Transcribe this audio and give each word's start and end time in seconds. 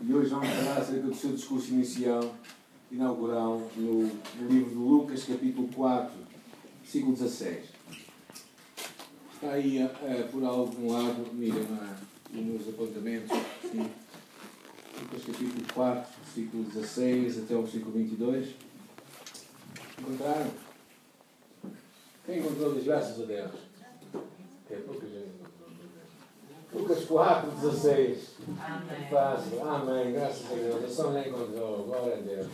E 0.00 0.14
hoje 0.14 0.30
vamos 0.30 0.48
falar 0.48 0.78
acerca 0.78 1.08
do 1.08 1.14
seu 1.14 1.32
discurso 1.32 1.72
inicial, 1.72 2.32
inaugural, 2.90 3.68
no, 3.76 4.04
no 4.04 4.48
livro 4.48 4.70
de 4.70 4.76
Lucas, 4.76 5.24
capítulo 5.24 5.68
4, 5.74 6.14
versículo 6.82 7.12
16. 7.14 7.64
Está 9.34 9.50
aí 9.50 9.82
uh, 9.82 10.28
por 10.30 10.44
algum 10.44 10.92
lado, 10.92 11.26
mira 11.32 11.60
nos 12.30 12.68
apontamentos, 12.68 13.36
sim. 13.62 13.90
Lucas 15.00 15.24
capítulo 15.26 15.66
4, 15.74 16.12
versículo 16.24 16.64
16 16.64 17.38
até 17.38 17.56
o 17.56 17.62
versículo 17.62 17.92
22. 17.92 18.54
Encontraram? 19.98 20.50
Quem 22.24 22.38
encontrou 22.38 22.72
diz 22.72 22.84
graças 22.84 23.20
a 23.20 23.26
Deus? 23.26 23.50
É 24.70 24.76
pouca 24.76 25.06
gente. 25.06 25.57
Lucas 26.72 27.04
4, 27.04 27.50
16. 27.50 28.36
Amém. 28.60 29.08
Fácil. 29.10 29.68
Amém. 29.68 30.12
Graças 30.12 30.52
a 30.52 30.54
Deus. 30.54 30.84
A 30.84 30.88
só 30.88 31.10
nem 31.10 31.28
encontrou. 31.28 31.84
Glória 31.84 32.14
a 32.14 32.20
Deus. 32.20 32.46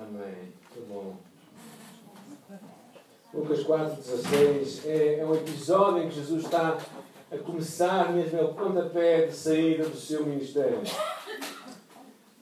Amém. 0.00 0.52
Que 0.72 0.80
bom. 0.80 1.16
Lucas 3.32 3.62
4, 3.64 3.96
16 3.96 4.86
é, 4.86 5.18
é 5.20 5.26
um 5.26 5.34
episódio 5.34 6.02
em 6.02 6.08
que 6.08 6.14
Jesus 6.14 6.44
está 6.44 6.78
a 7.30 7.38
começar 7.38 8.12
mesmo 8.12 8.40
o 8.42 8.54
pontapé 8.54 9.26
de 9.26 9.34
saída 9.34 9.84
do 9.84 9.96
seu 9.96 10.24
ministério. 10.24 10.80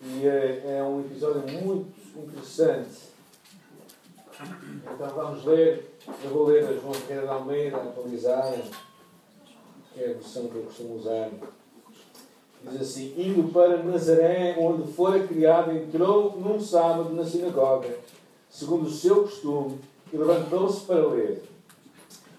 E 0.03 0.27
é, 0.27 0.79
é 0.79 0.83
um 0.83 1.01
episódio 1.01 1.43
muito 1.63 1.91
interessante. 2.17 3.15
Então 4.95 5.09
vamos 5.09 5.45
ler, 5.45 5.97
eu 6.23 6.31
vou 6.31 6.47
ler 6.47 6.65
a 6.65 6.73
João 6.73 6.93
Ferreira 6.93 7.27
de 7.27 7.33
Almeida, 7.33 7.77
atualizada, 7.77 8.63
que 9.95 10.03
é 10.03 10.11
a 10.11 10.15
versão 10.15 10.49
que 10.49 10.57
eu 10.57 10.63
costumo 10.63 10.97
usar. 10.97 11.31
Diz 12.71 12.81
assim: 12.81 13.15
Indo 13.17 13.53
para 13.53 13.83
Nazaré, 13.83 14.57
onde 14.59 14.91
fora 14.93 15.25
criado, 15.27 15.71
entrou 15.71 16.37
num 16.39 16.61
sábado 16.61 17.15
na 17.15 17.25
sinagoga, 17.25 17.97
segundo 18.51 18.87
o 18.87 18.91
seu 18.91 19.23
costume, 19.23 19.79
e 20.13 20.17
levantou-se 20.17 20.85
para 20.85 21.07
ler. 21.07 21.43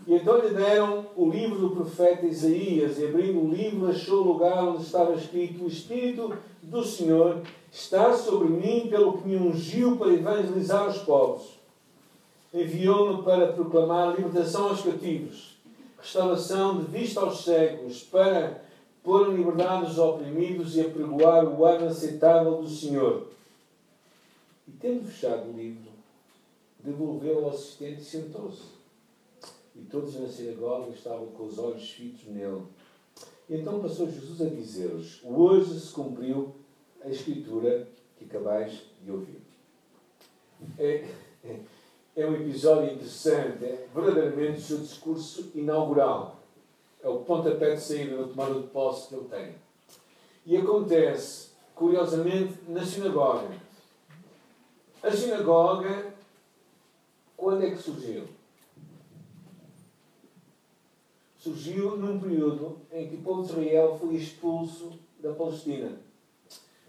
E 0.08 0.14
então 0.14 0.40
lhe 0.40 0.54
deram 0.54 1.06
o 1.16 1.30
livro 1.30 1.60
do 1.60 1.76
profeta 1.76 2.26
Isaías, 2.26 3.00
e 3.00 3.06
abrindo 3.06 3.40
o 3.40 3.50
livro, 3.50 3.88
achou 3.88 4.22
o 4.22 4.34
lugar 4.34 4.64
onde 4.64 4.84
estava 4.84 5.16
escrito: 5.16 5.64
O 5.64 5.68
Espírito 5.68 6.36
do 6.62 6.84
Senhor 6.84 7.42
está 7.72 8.14
sobre 8.14 8.50
mim, 8.50 8.88
pelo 8.90 9.18
que 9.18 9.28
me 9.28 9.38
ungiu 9.38 9.96
para 9.98 10.14
evangelizar 10.14 10.90
os 10.90 10.98
povos. 11.00 11.56
Enviou-me 12.54 13.24
para 13.24 13.54
proclamar 13.54 14.16
libertação 14.16 14.70
aos 14.70 14.82
cativos, 14.82 15.55
restauração 16.06 16.82
de 16.82 16.92
vista 16.92 17.20
aos 17.20 17.44
cegos, 17.44 18.04
para 18.04 18.64
pôr 19.04 19.30
em 19.30 19.38
liberdade 19.38 19.92
os 19.92 19.98
oprimidos 19.98 20.76
e 20.76 20.82
apregoar 20.82 21.46
o 21.46 21.66
ano 21.66 21.88
aceitável 21.88 22.62
do 22.62 22.70
Senhor. 22.70 23.28
E 24.68 24.72
tendo 24.72 25.06
fechado 25.06 25.50
o 25.50 25.54
livro, 25.54 25.92
devolveu 26.80 27.46
ao 27.46 27.52
assistente 27.52 28.02
e 28.02 28.06
sentou-se 28.06 28.76
e 29.76 29.82
todos 29.82 30.20
na 30.20 30.28
sinagoga 30.28 30.90
estavam 30.92 31.28
com 31.28 31.46
os 31.46 31.60
olhos 31.60 31.90
fitos 31.90 32.26
nele. 32.28 32.64
E 33.50 33.56
então 33.56 33.82
passou 33.82 34.10
Jesus 34.10 34.42
a 34.42 34.50
dizer-lhes: 34.50 35.22
Hoje 35.24 35.80
se 35.80 35.92
cumpriu 35.92 36.56
a 37.04 37.10
escritura 37.10 37.88
que 38.18 38.26
acabais 38.26 38.84
de 39.04 39.12
ouvir. 39.12 39.42
É, 40.80 41.08
é, 41.44 41.60
é 42.16 42.26
um 42.26 42.36
episódio 42.36 42.94
interessante, 42.94 43.64
é 43.66 43.88
verdadeiramente 43.94 44.60
o 44.60 44.62
seu 44.62 44.78
discurso 44.78 45.52
inaugural. 45.54 46.40
É 47.04 47.10
o 47.10 47.20
pontapé 47.20 47.76
de 47.76 47.82
saída 47.82 48.18
da 48.18 48.28
tomada 48.28 48.60
de 48.60 48.68
posse 48.68 49.10
que 49.10 49.16
ele 49.16 49.26
tem. 49.26 49.56
E 50.46 50.58
acontece, 50.58 51.50
curiosamente, 51.76 52.54
na 52.68 52.84
sinagoga. 52.86 53.50
A 55.04 55.12
sinagoga, 55.12 56.14
quando 57.38 57.64
é 57.64 57.72
que 57.72 57.78
surgiu? 57.78 58.24
surgiu 61.46 61.96
num 61.96 62.20
período 62.20 62.80
em 62.92 63.08
que 63.08 63.18
o 63.18 63.22
povo 63.22 63.44
de 63.44 63.52
Israel 63.52 63.96
foi 64.02 64.16
expulso 64.16 64.94
da 65.20 65.32
Palestina. 65.32 65.92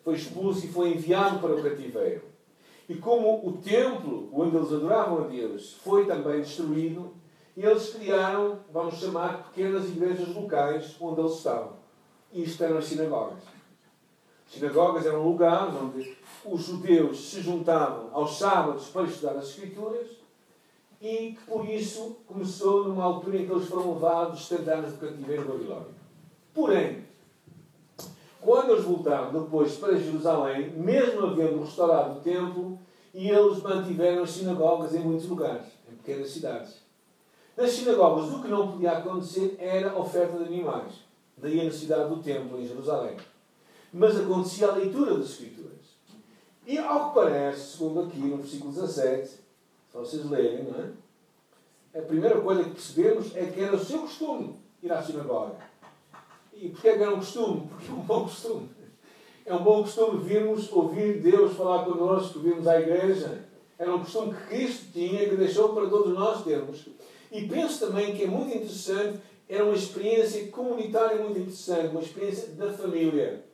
Foi 0.02 0.14
expulso 0.14 0.64
e 0.64 0.68
foi 0.68 0.94
enviado 0.94 1.40
para 1.40 1.54
o 1.54 1.62
cativeiro. 1.62 2.22
E 2.88 2.94
como 2.94 3.46
o 3.46 3.52
templo 3.58 4.28
onde 4.32 4.56
eles 4.56 4.72
adoravam 4.72 5.24
a 5.24 5.26
Deus 5.26 5.74
foi 5.82 6.06
também 6.06 6.40
destruído, 6.40 7.12
eles 7.56 7.94
criaram, 7.94 8.60
vamos 8.72 8.96
chamar, 8.96 9.44
pequenas 9.44 9.88
igrejas 9.88 10.28
locais 10.34 10.94
onde 11.00 11.20
eles 11.20 11.32
estavam. 11.32 11.72
Isto 12.32 12.64
eram 12.64 12.78
as 12.78 12.84
sinagogas. 12.84 13.38
As 14.46 14.52
sinagogas 14.52 15.06
eram 15.06 15.26
lugares 15.26 15.74
onde 15.74 16.16
os 16.44 16.60
judeus 16.60 17.30
se 17.30 17.40
juntavam 17.40 18.10
aos 18.12 18.38
sábados 18.38 18.88
para 18.88 19.04
estudar 19.04 19.32
as 19.32 19.48
Escrituras 19.48 20.08
e 21.00 21.32
que 21.32 21.44
por 21.46 21.68
isso 21.68 22.18
começou 22.26 22.88
numa 22.88 23.04
altura 23.04 23.38
em 23.38 23.46
que 23.46 23.52
eles 23.52 23.68
foram 23.68 23.94
levados 23.94 24.46
70 24.46 24.74
anos 24.74 24.92
de 24.92 24.98
cativeiro 24.98 25.44
babilónico. 25.44 25.94
Porém, 26.54 27.05
quando 28.46 28.70
eles 28.70 28.84
voltaram 28.84 29.32
depois 29.32 29.74
para 29.74 29.98
Jerusalém, 29.98 30.70
mesmo 30.70 31.26
havendo 31.26 31.64
restaurado 31.64 32.20
o 32.20 32.22
templo, 32.22 32.78
e 33.12 33.28
eles 33.28 33.60
mantiveram 33.60 34.22
as 34.22 34.30
sinagogas 34.30 34.94
em 34.94 35.00
muitos 35.00 35.28
lugares, 35.28 35.66
em 35.90 35.96
pequenas 35.96 36.30
cidades. 36.30 36.76
Nas 37.56 37.72
sinagogas, 37.72 38.32
o 38.32 38.40
que 38.40 38.48
não 38.48 38.70
podia 38.70 38.92
acontecer 38.92 39.56
era 39.58 39.90
a 39.90 39.98
oferta 39.98 40.38
de 40.38 40.44
animais. 40.44 40.92
Daí 41.36 41.60
a 41.60 41.64
necessidade 41.64 42.08
do 42.08 42.22
templo 42.22 42.60
em 42.60 42.68
Jerusalém. 42.68 43.16
Mas 43.92 44.16
acontecia 44.16 44.68
a 44.68 44.76
leitura 44.76 45.16
das 45.16 45.30
Escrituras. 45.30 45.96
E, 46.64 46.78
ao 46.78 47.08
que 47.08 47.14
parece, 47.16 47.76
segundo 47.76 48.02
aqui 48.02 48.18
no 48.18 48.36
versículo 48.36 48.70
17, 48.70 49.40
para 49.90 50.00
vocês 50.02 50.30
lerem, 50.30 50.64
não 50.64 50.78
é? 50.78 51.98
A 51.98 52.02
primeira 52.02 52.40
coisa 52.40 52.62
que 52.62 52.70
percebemos 52.70 53.34
é 53.34 53.46
que 53.46 53.60
era 53.60 53.74
o 53.74 53.84
seu 53.84 54.00
costume 54.00 54.54
ir 54.82 54.92
à 54.92 55.02
sinagoga. 55.02 55.56
E 56.58 56.70
porquê 56.70 56.88
é 56.88 56.96
que 56.96 57.02
era 57.02 57.14
um 57.14 57.18
costume? 57.18 57.68
Porque 57.68 57.90
é 57.90 57.94
um 57.94 58.00
bom 58.00 58.22
costume. 58.22 58.70
É 59.44 59.54
um 59.54 59.62
bom 59.62 59.82
costume 59.82 60.24
virmos 60.24 60.72
ouvir 60.72 61.20
Deus 61.20 61.54
falar 61.56 61.84
connosco, 61.84 62.40
virmos 62.40 62.66
à 62.66 62.80
igreja. 62.80 63.44
Era 63.78 63.94
um 63.94 64.00
costume 64.00 64.34
que 64.34 64.46
Cristo 64.46 64.86
tinha, 64.92 65.28
que 65.28 65.36
deixou 65.36 65.68
para 65.70 65.88
todos 65.88 66.14
nós 66.14 66.42
termos. 66.42 66.86
E 67.30 67.46
penso 67.46 67.86
também 67.86 68.16
que 68.16 68.24
é 68.24 68.26
muito 68.26 68.56
interessante, 68.56 69.20
era 69.48 69.64
uma 69.64 69.74
experiência 69.74 70.48
comunitária 70.48 71.22
muito 71.22 71.38
interessante, 71.38 71.88
uma 71.88 72.00
experiência 72.00 72.48
da 72.54 72.72
família, 72.72 73.44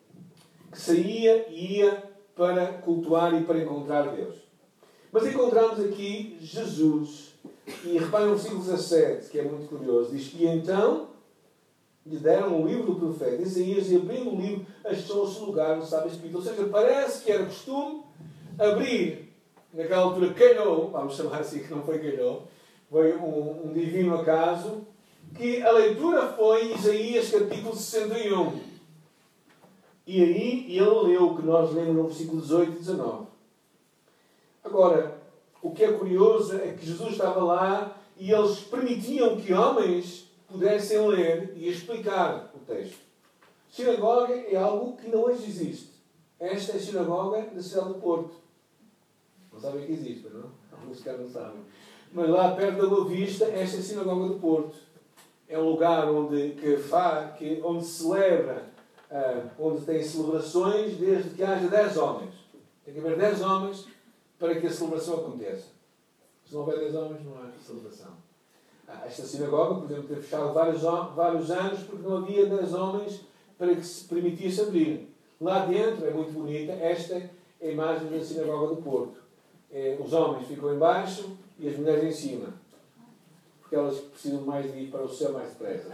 que 0.71 0.81
saía 0.81 1.47
e 1.51 1.79
ia 1.79 2.03
para 2.37 2.67
cultuar 2.67 3.35
e 3.35 3.45
para 3.45 3.59
encontrar 3.59 4.15
Deus. 4.15 4.37
Mas 5.11 5.27
encontramos 5.27 5.79
aqui 5.81 6.39
Jesus. 6.41 7.33
E 7.85 7.99
reparem 7.99 8.29
no 8.29 8.35
versículo 8.35 8.63
17, 8.63 9.29
que 9.29 9.39
é 9.39 9.43
muito 9.43 9.69
curioso. 9.69 10.11
Diz: 10.11 10.33
E 10.35 10.47
então 10.47 11.12
lhe 12.05 12.17
deram 12.17 12.61
o 12.61 12.67
livro 12.67 12.95
do 12.95 12.97
profeta 12.97 13.43
Isaías 13.43 13.91
e 13.91 13.97
abrindo 13.97 14.31
o 14.31 14.41
livro 14.41 14.67
achou-se 14.85 15.39
lugar 15.41 15.77
no 15.77 15.87
sábio 15.87 16.11
escrito. 16.11 16.37
Ou 16.37 16.43
seja, 16.43 16.65
parece 16.65 17.25
que 17.25 17.31
era 17.31 17.47
costume 17.47 18.03
abrir, 18.59 19.33
naquela 19.73 20.03
altura 20.03 20.35
calhou, 20.35 20.91
vamos 20.91 21.15
chamar 21.15 21.41
assim 21.41 21.61
que 21.61 21.71
não 21.71 21.83
foi 21.83 21.99
calhou, 21.99 22.49
foi 22.91 23.17
um, 23.17 23.69
um 23.69 23.73
divino 23.73 24.15
acaso, 24.21 24.87
que 25.35 25.63
a 25.63 25.73
leitura 25.73 26.29
foi 26.29 26.75
Isaías 26.75 27.31
capítulo 27.31 27.75
61. 27.75 28.61
E 30.07 30.23
aí 30.23 30.77
ele 30.77 30.81
leu 30.81 31.31
o 31.31 31.37
que 31.37 31.47
nós 31.47 31.73
lemos 31.73 31.95
no 31.95 32.05
versículo 32.05 32.43
18 32.43 32.73
e 32.73 32.79
19. 32.79 33.27
Agora, 34.65 35.17
o 35.63 35.71
que 35.71 35.85
é 35.85 35.93
curioso 35.93 36.57
é 36.57 36.73
que 36.73 36.85
Jesus 36.85 37.13
estava 37.13 37.43
lá 37.43 37.97
e 38.19 38.33
eles 38.33 38.59
permitiam 38.61 39.37
que 39.37 39.55
homens 39.55 40.29
pudessem 40.53 41.09
ler 41.09 41.55
e 41.57 41.69
explicar 41.69 42.53
o 42.55 42.59
texto. 42.61 43.01
Sinagoga 43.71 44.35
é 44.35 44.57
algo 44.57 44.97
que 44.97 45.09
não 45.09 45.23
hoje 45.23 45.45
existe. 45.49 45.91
Esta 46.39 46.73
é 46.73 46.77
a 46.77 46.81
sinagoga 46.81 47.43
da 47.43 47.63
cidade 47.63 47.89
do 47.89 47.95
Porto. 47.95 48.35
Não 49.51 49.59
sabem 49.59 49.87
que 49.87 49.93
existe, 49.93 50.29
não? 50.29 50.51
Alguns 50.71 51.01
caras 51.03 51.21
não 51.21 51.31
sabem. 51.31 51.63
Mas 52.13 52.29
lá 52.29 52.55
perto 52.55 52.83
da 52.83 52.89
Boa 52.89 53.09
Vista, 53.09 53.47
esta 53.47 53.77
é 53.77 53.81
a 53.81 53.83
sinagoga 53.83 54.35
do 54.35 54.41
Porto. 54.41 54.77
É 55.49 55.59
um 55.59 55.71
lugar 55.71 56.09
onde, 56.11 56.51
que, 56.51 56.77
fa, 56.77 57.35
que, 57.39 57.61
onde 57.65 57.85
celebra, 57.85 58.71
uh, 59.11 59.51
onde 59.59 59.85
tem 59.85 60.03
celebrações 60.03 60.97
desde 60.97 61.31
que 61.31 61.43
haja 61.43 61.69
10 61.69 61.97
homens. 61.97 62.35
Tem 62.85 62.93
que 62.93 63.01
haver 63.01 63.17
10 63.17 63.41
homens 63.43 63.87
para 64.39 64.59
que 64.61 64.67
a 64.67 64.71
celebração 64.71 65.15
aconteça. 65.15 65.69
Se 66.45 66.53
não 66.53 66.61
houver 66.61 66.79
10 66.79 66.95
homens, 66.95 67.25
não 67.25 67.35
há 67.39 67.51
celebração. 67.65 68.13
Ah, 68.89 69.05
esta 69.07 69.23
sinagoga, 69.23 69.81
por 69.81 69.91
exemplo, 69.91 70.09
ter 70.09 70.23
fechado 70.23 70.53
vários, 70.53 70.83
vários 70.83 71.51
anos 71.51 71.81
porque 71.81 72.07
não 72.07 72.19
havia 72.19 72.47
10 72.47 72.75
homens 72.75 73.21
para 73.59 73.75
que 73.75 73.85
se 73.85 74.05
permitisse 74.05 74.61
abrir. 74.61 75.09
Lá 75.41 75.67
dentro, 75.67 76.07
é 76.07 76.11
muito 76.11 76.33
bonita, 76.33 76.73
esta 76.73 77.15
é 77.15 77.31
a 77.61 77.67
imagem 77.67 78.09
da 78.09 78.25
sinagoga 78.25 78.75
do 78.75 78.83
Porto. 78.83 79.23
É, 79.73 79.97
os 79.99 80.13
homens 80.13 80.47
ficam 80.47 80.75
embaixo 80.75 81.37
e 81.59 81.69
as 81.69 81.77
mulheres 81.77 82.05
em 82.05 82.13
cima. 82.13 82.49
Porque 83.61 83.77
elas 83.77 83.99
precisam 83.99 84.43
mais 84.43 84.71
de 84.71 84.79
ir 84.81 84.91
para 84.91 85.03
o 85.03 85.09
céu 85.09 85.33
mais 85.33 85.51
depressa. 85.51 85.89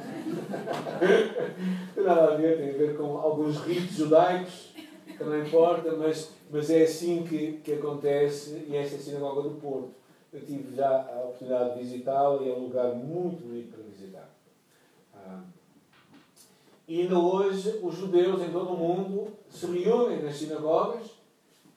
tem 1.95 2.03
nada 2.05 2.35
a 2.35 2.37
ver, 2.37 2.59
tem 2.59 2.71
a 2.71 2.73
ver 2.73 2.97
com 2.97 3.19
alguns 3.19 3.59
ritos 3.59 3.97
judaicos 3.97 4.75
que 5.19 5.25
não 5.25 5.39
importa, 5.39 5.93
mas, 5.93 6.31
mas 6.51 6.71
é 6.71 6.83
assim 6.83 7.25
que, 7.25 7.61
que 7.65 7.75
acontece 7.75 8.65
e 8.69 8.77
esta 8.77 8.97
é 8.97 8.99
a 8.99 9.03
Sinagoga 9.03 9.43
do 9.43 9.57
Porto. 9.57 9.98
Eu 10.33 10.41
tive 10.45 10.77
já 10.77 10.89
a 10.89 11.21
oportunidade 11.25 11.75
de 11.75 11.85
visitá-la 11.85 12.43
e 12.43 12.51
é 12.51 12.53
um 12.53 12.65
lugar 12.65 12.95
muito 12.95 13.43
bonito 13.47 13.73
para 13.73 13.83
visitar. 13.85 14.31
Ah, 15.15 15.43
e 16.87 17.03
ainda 17.03 17.19
hoje 17.19 17.81
os 17.83 17.95
judeus 17.95 18.43
em 18.43 18.51
todo 18.51 18.75
o 18.75 18.77
mundo 18.77 19.33
se 19.49 19.67
reúnem 19.67 20.23
nas 20.23 20.37
sinagogas 20.37 21.11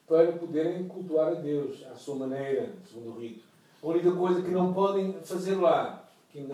para 0.07 0.33
poderem 0.33 0.87
cultuar 0.87 1.29
a 1.29 1.35
Deus 1.35 1.85
à 1.89 1.95
sua 1.95 2.15
maneira, 2.15 2.73
segundo 2.89 3.15
o 3.15 3.19
rito. 3.19 3.43
A 3.81 3.87
única 3.87 4.11
coisa 4.11 4.41
que 4.41 4.51
não 4.51 4.73
podem 4.73 5.13
fazer 5.23 5.55
lá, 5.55 6.09
que 6.29 6.45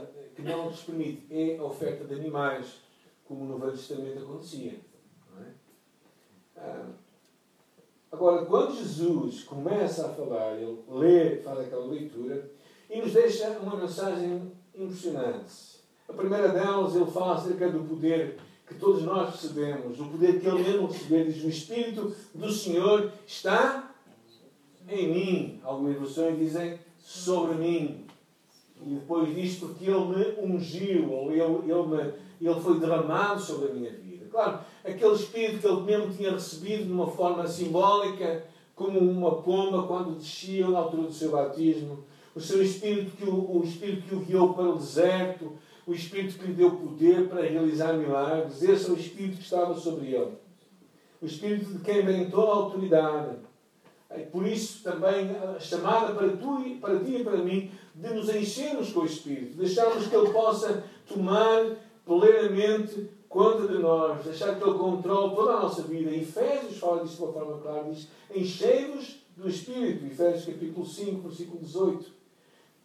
não 0.41 0.69
lhes 0.69 0.81
permite, 0.81 1.25
é 1.31 1.57
a 1.57 1.63
oferta 1.63 2.05
de 2.05 2.13
animais, 2.13 2.77
como 3.27 3.45
no 3.45 3.57
Velho 3.57 3.71
Testamento 3.71 4.23
acontecia. 4.23 4.79
É? 5.39 5.51
Ah, 6.57 6.85
agora, 8.11 8.45
quando 8.45 8.75
Jesus 8.75 9.43
começa 9.43 10.07
a 10.07 10.09
falar, 10.09 10.55
ele 10.55 10.77
lê, 10.89 11.37
faz 11.37 11.59
aquela 11.59 11.85
leitura, 11.87 12.51
e 12.89 13.01
nos 13.01 13.13
deixa 13.13 13.49
uma 13.59 13.75
mensagem 13.75 14.51
impressionante. 14.75 15.77
A 16.07 16.13
primeira 16.13 16.49
delas, 16.49 16.95
ele 16.95 17.05
fala 17.05 17.35
acerca 17.35 17.69
do 17.69 17.79
poder 17.79 18.37
que 18.67 18.75
todos 18.75 19.03
nós 19.03 19.31
recebemos, 19.31 19.99
o 19.99 20.05
poder 20.05 20.39
que 20.39 20.47
ele 20.47 20.63
mesmo 20.63 20.87
recebeu, 20.87 21.25
diz: 21.25 21.43
O 21.43 21.49
Espírito 21.49 22.15
do 22.35 22.51
Senhor 22.51 23.11
está 23.25 23.95
em 24.89 25.13
mim. 25.13 25.61
Algumas 25.63 25.97
versões 25.97 26.37
dizem 26.37 26.79
sobre 26.99 27.55
mim. 27.55 28.05
E 28.85 28.95
depois 28.95 29.33
diz 29.33 29.55
porque 29.57 29.85
ele 29.85 30.05
me 30.05 30.55
ungiu, 30.55 31.11
ou 31.11 31.31
ele, 31.31 31.41
ele, 31.41 31.87
me, 31.87 32.13
ele 32.41 32.61
foi 32.61 32.79
derramado 32.79 33.41
sobre 33.41 33.71
a 33.71 33.73
minha 33.73 33.91
vida. 33.91 34.16
Claro, 34.27 34.59
aquele 34.83 35.13
Espírito 35.13 35.59
que 35.59 35.67
ele 35.67 35.81
mesmo 35.81 36.13
tinha 36.13 36.31
recebido 36.31 36.85
de 36.85 36.91
uma 36.91 37.07
forma 37.07 37.47
simbólica, 37.47 38.45
como 38.75 38.99
uma 38.99 39.41
pomba 39.41 39.83
quando 39.83 40.17
descia 40.17 40.67
na 40.67 40.79
altura 40.79 41.03
do 41.03 41.13
seu 41.13 41.31
batismo. 41.31 42.03
O 42.35 42.39
seu 42.39 42.61
Espírito 42.61 43.17
que 43.17 43.27
o, 43.27 43.57
o 43.57 43.63
Espírito 43.63 44.07
que 44.07 44.15
o 44.15 44.19
guiou 44.19 44.53
para 44.53 44.69
o 44.69 44.77
deserto, 44.77 45.53
o 45.87 45.93
Espírito 45.93 46.37
que 46.37 46.47
lhe 46.47 46.53
deu 46.53 46.71
poder 46.71 47.27
para 47.27 47.41
realizar 47.41 47.93
milagres. 47.93 48.61
Esse 48.61 48.89
é 48.89 48.93
o 48.93 48.97
Espírito 48.97 49.37
que 49.37 49.43
estava 49.43 49.73
sobre 49.73 50.13
ele. 50.13 50.33
O 51.21 51.25
Espírito 51.25 51.73
de 51.73 51.79
quem 51.79 52.05
vem 52.05 52.29
toda 52.29 52.51
a 52.51 52.55
autoridade. 52.55 53.37
Por 54.31 54.45
isso 54.47 54.83
também 54.83 55.31
a 55.31 55.59
chamada 55.59 56.13
para, 56.13 56.29
tu, 56.29 56.77
para 56.79 56.99
ti 56.99 57.17
e 57.17 57.23
para 57.23 57.37
mim 57.37 57.71
de 57.93 58.13
nos 58.13 58.29
enchermos 58.29 58.91
com 58.91 59.01
o 59.01 59.05
Espírito, 59.05 59.57
deixarmos 59.57 60.07
que 60.07 60.15
Ele 60.15 60.29
possa 60.29 60.83
tomar 61.07 61.75
plenamente 62.05 63.09
conta 63.37 63.67
de 63.67 63.77
nós, 63.77 64.23
deixar 64.23 64.55
que 64.55 64.63
Ele 64.63 64.79
controle 64.79 65.35
toda 65.35 65.53
a 65.53 65.61
nossa 65.61 65.83
vida. 65.83 66.09
Efésios 66.09 66.79
fala 66.79 67.03
disso 67.03 67.17
de 67.17 67.23
uma 67.23 67.33
forma 67.33 67.59
clara, 67.59 67.83
diz 67.83 68.07
enchei-vos 68.35 69.19
do 69.35 69.47
Espírito, 69.47 70.07
Efésios 70.07 70.45
capítulo 70.45 70.83
5, 70.83 71.21
versículo 71.21 71.59
18. 71.59 72.17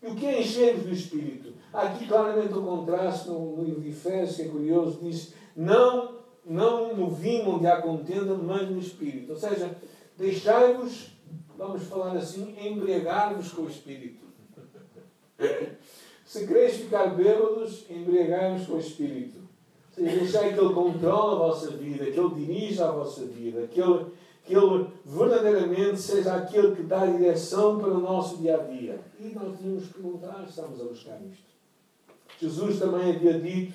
E 0.02 0.06
o 0.08 0.14
que 0.14 0.26
é 0.26 0.42
encher-vos 0.42 0.84
do 0.84 0.92
Espírito? 0.92 1.54
Há 1.72 1.82
aqui 1.82 2.06
claramente 2.06 2.52
um 2.52 2.66
contraste 2.66 3.28
no, 3.30 3.56
no 3.56 3.64
livro 3.64 3.80
de 3.80 3.88
Efésios, 3.88 4.36
que 4.36 4.42
é 4.42 4.48
curioso, 4.48 4.98
diz 5.00 5.32
não, 5.56 6.18
não 6.44 6.94
no 6.94 7.08
vinho 7.08 7.48
onde 7.48 7.66
há 7.66 7.80
contenda, 7.80 8.34
mas 8.34 8.68
no 8.68 8.78
Espírito. 8.78 9.32
Ou 9.32 9.38
seja, 9.38 9.74
deixai-vos, 10.18 11.12
vamos 11.56 11.82
falar 11.84 12.14
assim, 12.14 12.54
embriagar-vos 12.60 13.52
com 13.52 13.62
o 13.62 13.68
Espírito. 13.70 14.22
Se 16.26 16.46
quereis 16.46 16.76
ficar 16.76 17.14
bêbados, 17.14 17.86
embriagai-vos 17.90 18.66
com 18.66 18.74
o 18.74 18.78
Espírito. 18.78 19.41
Seja, 19.92 20.18
deixai 20.18 20.54
que 20.54 20.60
Ele 20.60 20.72
controle 20.72 21.34
a 21.34 21.38
vossa 21.38 21.70
vida, 21.72 22.06
que 22.06 22.18
Ele 22.18 22.34
dirija 22.34 22.88
a 22.88 22.92
vossa 22.92 23.24
vida, 23.26 23.66
que 23.66 23.80
Ele, 23.80 24.06
que 24.44 24.54
Ele 24.54 24.86
verdadeiramente 25.04 26.00
seja 26.00 26.34
aquele 26.34 26.74
que 26.74 26.82
dá 26.82 27.04
direção 27.04 27.78
para 27.78 27.90
o 27.90 28.00
nosso 28.00 28.38
dia 28.38 28.54
a 28.56 28.64
dia. 28.64 29.00
E 29.20 29.34
nós 29.34 29.58
tínhamos 29.58 29.86
que 29.86 29.94
perguntar, 29.94 30.44
estamos 30.48 30.80
a 30.80 30.84
buscar 30.84 31.20
isto. 31.30 31.52
Jesus 32.40 32.78
também 32.78 33.14
havia 33.14 33.38
dito, 33.38 33.74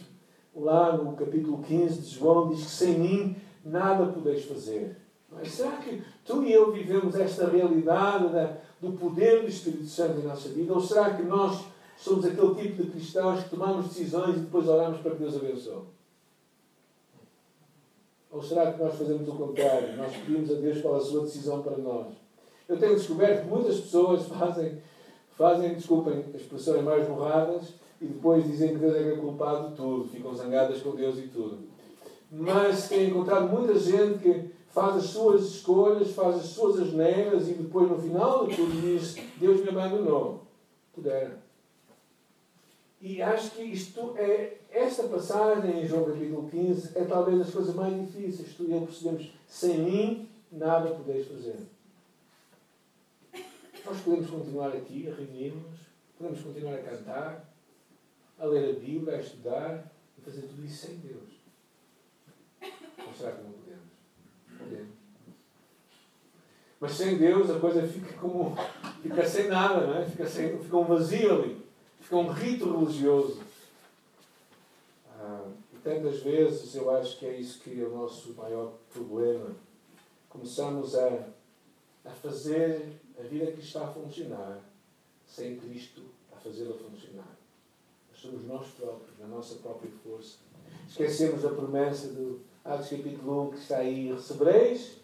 lá 0.55 0.97
no 0.97 1.15
capítulo 1.15 1.59
15 1.63 2.01
de 2.01 2.09
João, 2.15 2.49
diz 2.49 2.63
que 2.65 2.71
sem 2.71 2.99
mim 2.99 3.35
nada 3.63 4.07
podeis 4.07 4.43
fazer. 4.45 4.97
Mas 5.31 5.49
será 5.51 5.73
que 5.77 6.01
tu 6.25 6.43
e 6.43 6.51
eu 6.51 6.71
vivemos 6.71 7.15
esta 7.15 7.47
realidade 7.47 8.29
da, 8.29 8.57
do 8.81 8.93
poder 8.93 9.41
do 9.41 9.47
Espírito 9.47 9.85
Santo 9.85 10.19
em 10.19 10.23
nossa 10.23 10.49
vida? 10.49 10.73
Ou 10.73 10.81
será 10.81 11.13
que 11.13 11.21
nós 11.21 11.63
somos 11.95 12.25
aquele 12.25 12.55
tipo 12.55 12.83
de 12.83 12.89
cristãos 12.89 13.43
que 13.43 13.49
tomamos 13.51 13.87
decisões 13.87 14.37
e 14.37 14.39
depois 14.39 14.67
oramos 14.67 14.99
para 14.99 15.11
que 15.11 15.17
Deus 15.19 15.35
abençoe? 15.35 15.96
Ou 18.31 18.41
será 18.41 18.71
que 18.71 18.81
nós 18.81 18.95
fazemos 18.95 19.27
o 19.27 19.31
contrário? 19.31 19.95
Nós 19.95 20.15
pedimos 20.15 20.51
a 20.51 20.55
Deus 20.55 20.81
pela 20.81 20.99
sua 20.99 21.23
decisão 21.23 21.61
para 21.61 21.77
nós. 21.77 22.07
Eu 22.67 22.77
tenho 22.77 22.95
descoberto 22.95 23.43
que 23.43 23.49
muitas 23.49 23.79
pessoas 23.79 24.27
fazem, 24.27 24.81
fazem 25.37 25.73
desculpem, 25.73 26.25
expressões 26.35 26.83
mais 26.83 27.07
borradas 27.07 27.73
e 28.01 28.05
depois 28.05 28.43
dizem 28.45 28.73
que 28.73 28.79
Deus 28.79 28.95
é, 28.95 29.13
é 29.13 29.15
culpado 29.15 29.69
de 29.69 29.75
tudo, 29.75 30.09
ficam 30.09 30.35
zangadas 30.35 30.81
com 30.81 30.91
Deus 30.91 31.17
e 31.17 31.27
tudo. 31.27 31.59
Mas 32.29 32.89
tenho 32.89 33.09
encontrado 33.09 33.47
muita 33.47 33.79
gente 33.79 34.19
que 34.19 34.51
faz 34.69 34.97
as 34.97 35.05
suas 35.05 35.45
escolhas, 35.45 36.11
faz 36.11 36.35
as 36.35 36.45
suas 36.47 36.79
asneiras 36.79 37.47
e 37.47 37.53
depois 37.53 37.89
no 37.89 37.97
final 37.97 38.45
de 38.45 38.55
tudo 38.55 38.81
diz 38.81 39.15
Deus 39.37 39.61
me 39.61 39.69
abandonou. 39.69 40.43
Pudera. 40.93 41.46
E 42.99 43.21
acho 43.21 43.51
que 43.51 43.61
isto 43.61 44.15
é, 44.17 44.57
esta 44.71 45.03
passagem 45.07 45.83
em 45.83 45.87
João 45.87 46.05
capítulo 46.05 46.49
15 46.49 46.97
é 46.97 47.05
talvez 47.05 47.37
das 47.37 47.51
coisas 47.51 47.75
mais 47.75 47.93
difíceis. 47.95 48.55
Tu 48.55 48.63
e 48.63 48.71
eu 48.71 48.81
percebemos, 48.81 49.31
sem 49.47 49.77
mim 49.79 50.29
nada 50.51 50.89
podeis 50.91 51.27
fazer. 51.27 51.57
Nós 53.85 54.01
podemos 54.01 54.29
continuar 54.29 54.69
aqui 54.69 55.07
a 55.07 55.13
reunir-nos, 55.13 55.79
podemos 56.17 56.41
continuar 56.41 56.73
a 56.73 56.83
cantar, 56.83 57.53
a 58.39 58.45
ler 58.45 58.75
a 58.75 58.79
Bíblia, 58.79 59.17
a 59.17 59.21
estudar 59.21 59.91
e 60.17 60.21
fazer 60.21 60.41
tudo 60.41 60.65
isso 60.65 60.87
sem 60.87 60.97
Deus. 60.97 61.37
Ou 63.07 63.13
será 63.13 63.31
que 63.33 63.43
não 63.43 63.51
podemos? 63.51 63.85
Podemos. 64.57 64.97
Mas 66.79 66.91
sem 66.91 67.17
Deus 67.17 67.49
a 67.49 67.59
coisa 67.59 67.87
fica 67.87 68.13
como. 68.13 68.55
fica 69.01 69.25
sem 69.25 69.47
nada, 69.47 69.85
não 69.85 69.97
é? 69.97 70.05
fica, 70.05 70.25
sem, 70.25 70.57
fica 70.59 70.77
um 70.77 70.85
vazio 70.85 71.33
ali. 71.33 71.66
Fica 72.07 72.15
um 72.15 72.31
rito 72.31 72.71
religioso. 72.71 73.41
Ah, 75.19 75.45
e 75.73 75.77
tantas 75.79 76.21
vezes 76.21 76.73
eu 76.73 76.89
acho 76.95 77.19
que 77.19 77.25
é 77.25 77.37
isso 77.37 77.59
que 77.59 77.81
é 77.81 77.83
o 77.83 77.97
nosso 77.97 78.33
maior 78.33 78.75
problema. 78.93 79.53
Começamos 80.29 80.95
a, 80.95 81.27
a 82.05 82.11
fazer 82.11 82.93
a 83.19 83.23
vida 83.23 83.51
que 83.51 83.59
está 83.59 83.83
a 83.83 83.91
funcionar 83.91 84.61
sem 85.27 85.57
Cristo 85.57 86.01
a 86.31 86.37
fazê-la 86.37 86.75
funcionar. 86.77 87.37
Somos 88.15 88.45
nós 88.45 88.67
próprios, 88.69 89.19
na 89.19 89.27
nossa 89.27 89.55
própria 89.55 89.91
força. 90.01 90.37
Esquecemos 90.87 91.43
a 91.43 91.49
promessa 91.49 92.07
do 92.07 92.39
Atos 92.63 92.87
capítulo 92.87 93.49
1 93.49 93.51
que 93.51 93.57
está 93.57 93.79
aí. 93.79 94.13
Recebereis 94.13 94.95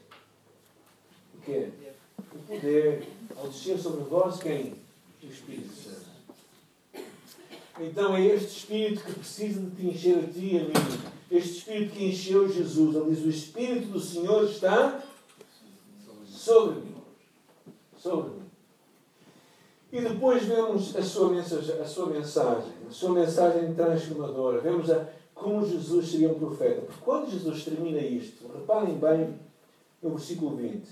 o 1.35 1.41
quê? 1.41 1.69
O 2.17 2.39
poder. 2.47 3.05
Ao 3.35 3.49
descer 3.49 3.77
sobre 3.77 4.05
vós 4.05 4.41
quem? 4.41 4.73
O 5.21 5.25
Espírito 5.25 5.73
Santo. 5.73 6.02
Então 7.79 8.15
é 8.15 8.25
este 8.25 8.59
Espírito 8.59 9.03
que 9.03 9.13
precisa 9.13 9.61
de 9.61 9.75
te 9.75 9.87
encher 9.87 10.19
a 10.19 10.27
ti 10.27 10.55
e 10.55 10.59
a 10.59 10.63
mim. 10.63 10.73
Este 11.31 11.57
Espírito 11.57 11.95
que 11.95 12.05
encheu 12.05 12.47
Jesus. 12.47 12.95
Ele 12.95 13.15
diz: 13.15 13.25
O 13.25 13.29
Espírito 13.29 13.87
do 13.87 13.99
Senhor 13.99 14.43
está 14.45 15.03
sobre 16.27 16.81
mim. 16.81 16.95
Sobre 17.97 18.29
mim. 18.29 18.43
E 19.91 20.01
depois 20.01 20.43
vemos 20.43 20.95
a 20.95 21.03
sua 21.03 21.29
mensagem, 21.29 21.79
a 21.79 21.85
sua 21.85 22.07
mensagem, 22.07 22.73
a 22.87 22.91
sua 22.91 23.11
mensagem 23.11 23.73
transformadora. 23.75 24.59
Vemos 24.59 24.89
a, 24.89 25.07
como 25.33 25.65
Jesus 25.65 26.09
seria 26.09 26.29
um 26.29 26.39
profeta. 26.39 26.81
Porque 26.81 27.01
quando 27.01 27.29
Jesus 27.29 27.63
termina 27.63 27.99
isto, 27.99 28.47
reparem 28.51 28.97
bem 28.97 29.39
no 30.01 30.11
versículo 30.11 30.55
20. 30.55 30.89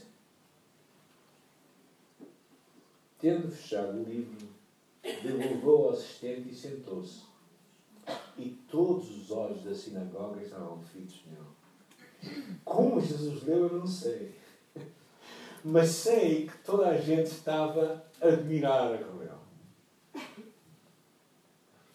Tendo 3.19 3.51
fechado 3.51 3.99
o 3.99 4.03
livro, 4.03 4.50
devolveu 5.03 5.85
ao 5.85 5.89
assistente 5.91 6.49
e 6.49 6.55
sentou-se. 6.55 7.23
E 8.37 8.49
todos 8.69 9.09
os 9.09 9.31
olhos 9.31 9.63
da 9.63 9.73
sinagoga 9.73 10.41
estavam 10.41 10.81
fitos 10.81 11.21
nele. 11.25 12.57
Como 12.63 13.01
Jesus 13.01 13.43
leu, 13.43 13.67
eu 13.67 13.79
não 13.79 13.87
sei. 13.87 14.35
Mas 15.63 15.89
sei 15.89 16.47
que 16.47 16.57
toda 16.59 16.89
a 16.89 16.97
gente 16.97 17.27
estava 17.27 18.03
admirada 18.19 18.97
com 18.97 19.21
ele. 19.21 19.31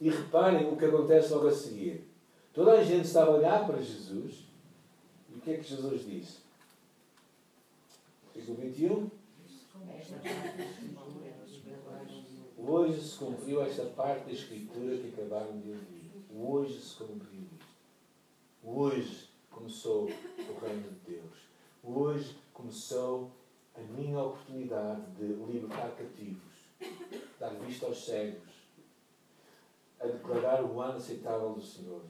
E 0.01 0.11
reparem 0.11 0.71
o 0.71 0.77
que 0.77 0.85
acontece 0.85 1.33
logo 1.33 1.49
a 1.49 1.53
seguir. 1.53 2.07
Toda 2.53 2.73
a 2.73 2.85
gente 2.85 3.07
estava 3.07 3.33
a 3.33 3.37
olhar 3.37 3.67
para 3.67 3.83
Jesus. 3.83 4.45
E 5.31 5.35
o 5.37 5.41
que 5.41 5.53
é 5.53 5.57
que 5.57 5.69
Jesus 5.69 6.05
disse? 6.05 6.39
Versículo 8.35 8.59
21. 8.69 9.11
Hoje 12.69 13.01
se 13.01 13.17
cumpriu 13.19 13.63
esta 13.63 13.85
parte 13.85 14.25
da 14.25 14.33
Escritura 14.33 14.97
que 14.97 15.15
acabaram 15.15 15.57
de 15.61 15.71
ouvir. 15.71 16.11
Hoje 16.37 16.81
se 16.81 16.97
cumpriu 16.97 17.43
isto. 17.53 17.67
Hoje 18.65 19.29
começou 19.49 20.07
o 20.07 20.67
reino 20.67 20.91
de 20.91 21.13
Deus. 21.13 21.33
Hoje 21.85 22.37
começou 22.53 23.31
a 23.73 23.81
minha 23.81 24.19
oportunidade 24.19 25.01
de 25.13 25.27
libertar 25.27 25.93
cativos, 25.93 26.43
dar 27.39 27.51
vista 27.51 27.87
aos 27.87 28.05
cegos, 28.05 28.51
a 30.01 30.09
declarar 30.09 30.65
o 30.65 30.81
ano 30.81 30.97
aceitável 30.97 31.51
do 31.51 31.63
Senhor. 31.63 32.03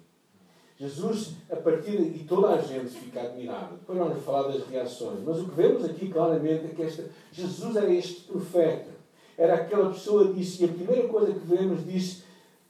Jesus, 0.78 1.34
a 1.50 1.56
partir 1.56 2.00
e 2.00 2.24
toda 2.24 2.54
a 2.54 2.62
gente 2.62 2.88
fica 2.98 3.20
admirada. 3.20 3.76
Depois 3.76 3.98
vamos 3.98 4.24
falar 4.24 4.48
das 4.48 4.66
reações. 4.66 5.20
Mas 5.22 5.38
o 5.38 5.50
que 5.50 5.54
vemos 5.54 5.84
aqui 5.84 6.08
claramente 6.08 6.64
é 6.64 6.68
que 6.74 6.82
esta, 6.82 7.10
Jesus 7.30 7.76
era 7.76 7.92
este 7.92 8.22
profeta. 8.22 8.95
Era 9.36 9.54
aquela 9.54 9.90
pessoa 9.90 10.32
disse, 10.32 10.62
e 10.62 10.66
a 10.66 10.72
primeira 10.72 11.08
coisa 11.08 11.32
que 11.32 11.46
vemos 11.46 11.84
diz, 11.84 12.22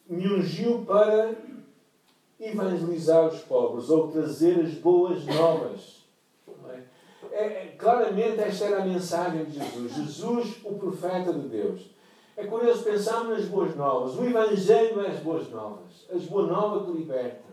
me 0.09 0.27
ungiu 0.27 0.85
para 0.87 1.35
evangelizar 2.41 3.27
os 3.27 3.41
pobres 3.41 3.89
ou 3.89 4.09
trazer 4.09 4.61
as 4.61 4.75
boas 4.75 5.25
novas. 5.27 6.05
É? 7.33 7.39
É, 7.39 7.75
claramente 7.79 8.41
esta 8.41 8.65
era 8.65 8.83
a 8.83 8.87
mensagem 8.87 9.45
de 9.45 9.59
Jesus. 9.59 9.95
Jesus, 9.95 10.57
o 10.65 10.75
profeta 10.75 11.33
de 11.33 11.49
Deus. 11.49 11.91
É 12.37 12.45
curioso 12.45 12.85
pensarmos 12.85 13.39
nas 13.39 13.49
boas 13.49 13.75
novas. 13.77 14.19
O 14.19 14.25
Evangelho 14.25 15.01
é 15.01 15.09
as 15.09 15.21
boas 15.21 15.49
novas. 15.51 16.07
As 16.11 16.25
boas 16.25 16.49
novas 16.49 16.87
que 16.87 16.99
libertam 16.99 17.47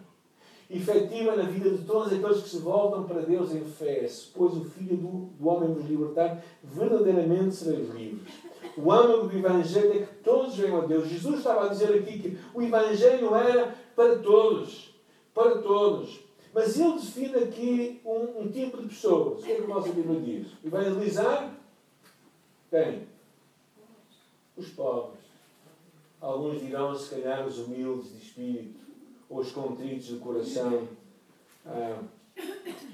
efetiva 0.70 1.36
na 1.36 1.44
vida 1.44 1.70
de 1.70 1.84
todos 1.84 2.12
aqueles 2.12 2.42
que 2.42 2.50
se 2.50 2.58
voltam 2.58 3.04
para 3.04 3.22
Deus 3.22 3.54
em 3.54 3.64
fé. 3.64 4.08
Se, 4.08 4.28
pois, 4.34 4.56
o 4.56 4.64
Filho 4.66 4.98
do, 4.98 5.08
do 5.38 5.48
homem 5.48 5.70
nos 5.70 5.86
libertar, 5.86 6.44
verdadeiramente 6.64 7.56
sereis 7.56 7.94
livres. 7.94 8.34
O 8.76 8.92
âmago 8.92 9.28
do 9.28 9.38
Evangelho 9.38 9.94
é 9.94 10.06
que 10.06 10.16
todos 10.24 10.56
venham 10.56 10.82
a 10.82 10.86
Deus. 10.86 11.08
Jesus 11.08 11.38
estava 11.38 11.66
a 11.66 11.70
dizer 11.70 11.94
aqui 11.94 12.20
que 12.20 12.38
o 12.54 12.62
Evangelho 12.62 13.36
era 13.36 13.76
para 13.96 14.18
todos. 14.20 14.94
Para 15.34 15.60
todos. 15.60 16.22
Mas 16.54 16.80
ele 16.80 16.94
define 16.94 17.36
aqui 17.36 18.02
um, 18.06 18.42
um 18.42 18.52
tipo 18.52 18.78
de 18.78 18.88
pessoas. 18.88 19.42
O 19.42 19.44
que 19.44 19.52
é 19.52 19.56
que 19.56 19.64
a 19.64 19.68
nossa 19.68 19.92
Bíblia 19.92 20.20
diz? 20.22 20.48
Evangelizar 20.64 21.54
quem? 22.74 23.08
Os 24.58 24.70
pobres. 24.70 25.24
Alguns 26.20 26.60
dirão, 26.60 26.96
se 26.96 27.12
calhar, 27.12 27.46
os 27.46 27.60
humildes 27.60 28.12
de 28.12 28.18
espírito 28.18 28.80
ou 29.30 29.42
os 29.42 29.52
contritos 29.52 30.08
do 30.08 30.20
coração. 30.20 30.88
Ah, 31.66 32.02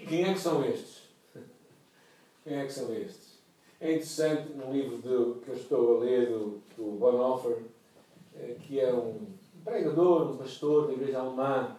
quem 0.08 0.26
é 0.26 0.34
que 0.34 0.40
são 0.40 0.66
estes? 0.66 1.04
Quem 2.44 2.58
é 2.58 2.66
que 2.66 2.74
são 2.74 2.94
estes? 2.94 3.29
É 3.82 3.92
interessante 3.94 4.52
no 4.54 4.74
livro 4.74 4.98
que 4.98 5.08
eu 5.48 5.56
estou 5.56 5.96
a 5.96 6.00
ler 6.02 6.28
do, 6.28 6.62
do 6.76 6.98
Bonhoeffer, 7.00 7.64
eh, 8.36 8.58
que 8.60 8.78
é 8.78 8.94
um 8.94 9.22
pregador, 9.64 10.32
um 10.32 10.38
pastor 10.38 10.88
da 10.88 10.94
igreja 10.94 11.20
alemã, 11.20 11.78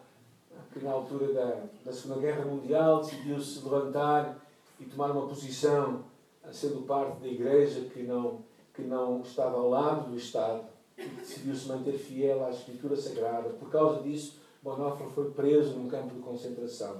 que 0.72 0.82
na 0.82 0.92
altura 0.92 1.30
da, 1.34 1.62
da 1.84 1.92
Segunda 1.92 2.20
Guerra 2.20 2.46
Mundial 2.46 3.02
decidiu 3.02 3.38
se 3.38 3.62
levantar 3.62 4.38
e 4.80 4.86
tomar 4.86 5.10
uma 5.10 5.26
posição, 5.26 6.04
sendo 6.50 6.86
parte 6.86 7.20
da 7.20 7.28
igreja 7.28 7.82
que 7.92 8.02
não, 8.02 8.38
que 8.72 8.80
não 8.80 9.20
estava 9.20 9.58
ao 9.58 9.68
lado 9.68 10.10
do 10.10 10.16
Estado, 10.16 10.64
e 10.96 11.06
decidiu 11.06 11.54
se 11.54 11.68
manter 11.68 11.98
fiel 11.98 12.46
à 12.46 12.48
Escritura 12.48 12.96
Sagrada. 12.96 13.50
Por 13.50 13.68
causa 13.68 14.02
disso, 14.02 14.40
Bonhoeffer 14.62 15.06
foi 15.08 15.30
preso 15.32 15.74
num 15.74 15.86
campo 15.86 16.14
de 16.14 16.20
concentração. 16.22 16.96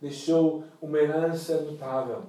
Deixou 0.00 0.62
uma 0.80 0.98
herança 0.98 1.60
notável. 1.62 2.22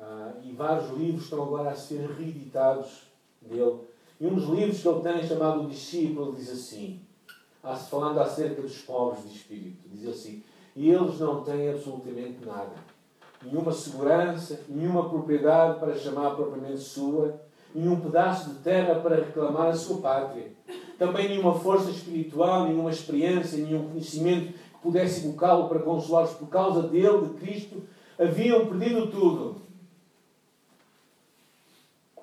Ah, 0.00 0.32
e 0.42 0.52
vários 0.52 0.90
livros 0.98 1.24
estão 1.24 1.42
agora 1.42 1.70
a 1.70 1.76
ser 1.76 2.08
reeditados 2.10 3.02
dele. 3.40 3.80
E 4.20 4.26
um 4.26 4.34
dos 4.34 4.48
livros 4.48 4.80
que 4.80 4.88
ele 4.88 5.00
tem, 5.00 5.26
chamado 5.26 5.62
O 5.62 5.68
Discípulo, 5.68 6.34
diz 6.34 6.50
assim: 6.50 7.00
falando 7.90 8.20
acerca 8.20 8.62
dos 8.62 8.78
pobres 8.82 9.22
de 9.22 9.36
espírito, 9.36 9.88
diz 9.88 10.08
assim: 10.08 10.42
E 10.76 10.90
eles 10.90 11.18
não 11.18 11.42
têm 11.42 11.70
absolutamente 11.70 12.44
nada. 12.44 12.72
Nenhuma 13.42 13.72
segurança, 13.72 14.60
nenhuma 14.68 15.08
propriedade 15.08 15.78
para 15.78 15.94
chamar 15.94 16.34
propriamente 16.34 16.80
sua, 16.80 17.40
nenhum 17.74 18.00
pedaço 18.00 18.50
de 18.50 18.56
terra 18.60 19.00
para 19.00 19.16
reclamar 19.16 19.68
a 19.68 19.74
sua 19.74 19.98
pátria 19.98 20.52
também 20.98 21.28
nenhuma 21.28 21.54
força 21.54 21.90
espiritual, 21.90 22.66
nenhuma 22.66 22.90
experiência, 22.90 23.58
nenhum 23.58 23.88
conhecimento 23.88 24.52
que 24.52 24.78
pudesse 24.82 25.26
evocá-lo 25.26 25.68
para 25.68 25.80
consolar-os 25.80 26.32
por 26.32 26.48
causa 26.48 26.82
dele, 26.82 27.28
de 27.28 27.34
Cristo, 27.34 27.82
haviam 28.18 28.66
perdido 28.66 29.08
tudo. 29.08 29.63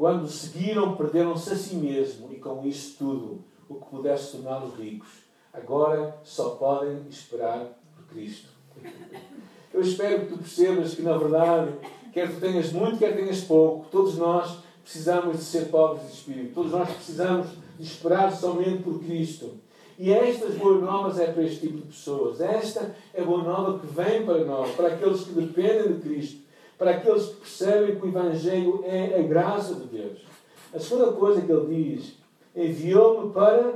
Quando 0.02 0.28
seguiram, 0.28 0.96
perderam-se 0.96 1.54
a 1.54 1.56
si 1.56 1.76
mesmo 1.76 2.34
e 2.34 2.38
com 2.38 2.66
isso 2.66 2.96
tudo 2.98 3.44
o 3.70 3.76
que 3.76 3.86
pudesse 3.86 4.32
torná-los 4.32 4.74
ricos. 4.74 5.10
Agora 5.54 6.18
só 6.24 6.56
podem 6.56 7.04
esperar 7.08 7.68
por 7.96 8.06
Cristo. 8.06 8.48
Eu 9.72 9.80
espero 9.80 10.22
que 10.22 10.34
tu 10.34 10.38
percebas 10.40 10.96
que, 10.96 11.04
na 11.04 11.16
verdade, 11.16 11.74
quer 12.12 12.34
tu 12.34 12.40
tenhas 12.40 12.72
muito, 12.72 12.98
quer 12.98 13.16
tenhas 13.16 13.42
pouco, 13.42 13.86
todos 13.92 14.18
nós 14.18 14.58
precisamos 14.82 15.38
de 15.38 15.44
ser 15.44 15.66
pobres 15.66 16.08
de 16.08 16.14
espírito. 16.14 16.56
Todos 16.56 16.72
nós 16.72 16.90
precisamos 16.90 17.50
de 17.78 17.86
esperar 17.86 18.36
somente 18.36 18.82
por 18.82 19.00
Cristo. 19.04 19.52
E 20.00 20.12
estas 20.12 20.56
boas 20.56 20.82
novas 20.82 21.20
é 21.20 21.32
para 21.32 21.44
este 21.44 21.68
tipo 21.68 21.78
de 21.78 21.84
pessoas. 21.84 22.42
Esta 22.42 22.96
é 23.14 23.22
a 23.22 23.26
boa 23.26 23.44
nova 23.44 23.78
que 23.78 23.86
vem 23.86 24.26
para 24.26 24.44
nós, 24.46 24.72
para 24.72 24.88
aqueles 24.88 25.26
que 25.26 25.34
dependem 25.34 25.94
de 25.94 26.02
Cristo, 26.02 26.42
para 26.82 26.96
aqueles 26.96 27.28
que 27.28 27.36
percebem 27.36 27.96
que 27.96 28.04
o 28.08 28.10
Evangelho 28.10 28.84
é 28.84 29.20
a 29.20 29.22
graça 29.22 29.76
de 29.76 29.86
Deus. 29.86 30.26
A 30.74 30.80
segunda 30.80 31.12
coisa 31.12 31.40
que 31.40 31.52
ele 31.52 31.96
diz, 31.96 32.18
enviou-me 32.56 33.32
para 33.32 33.76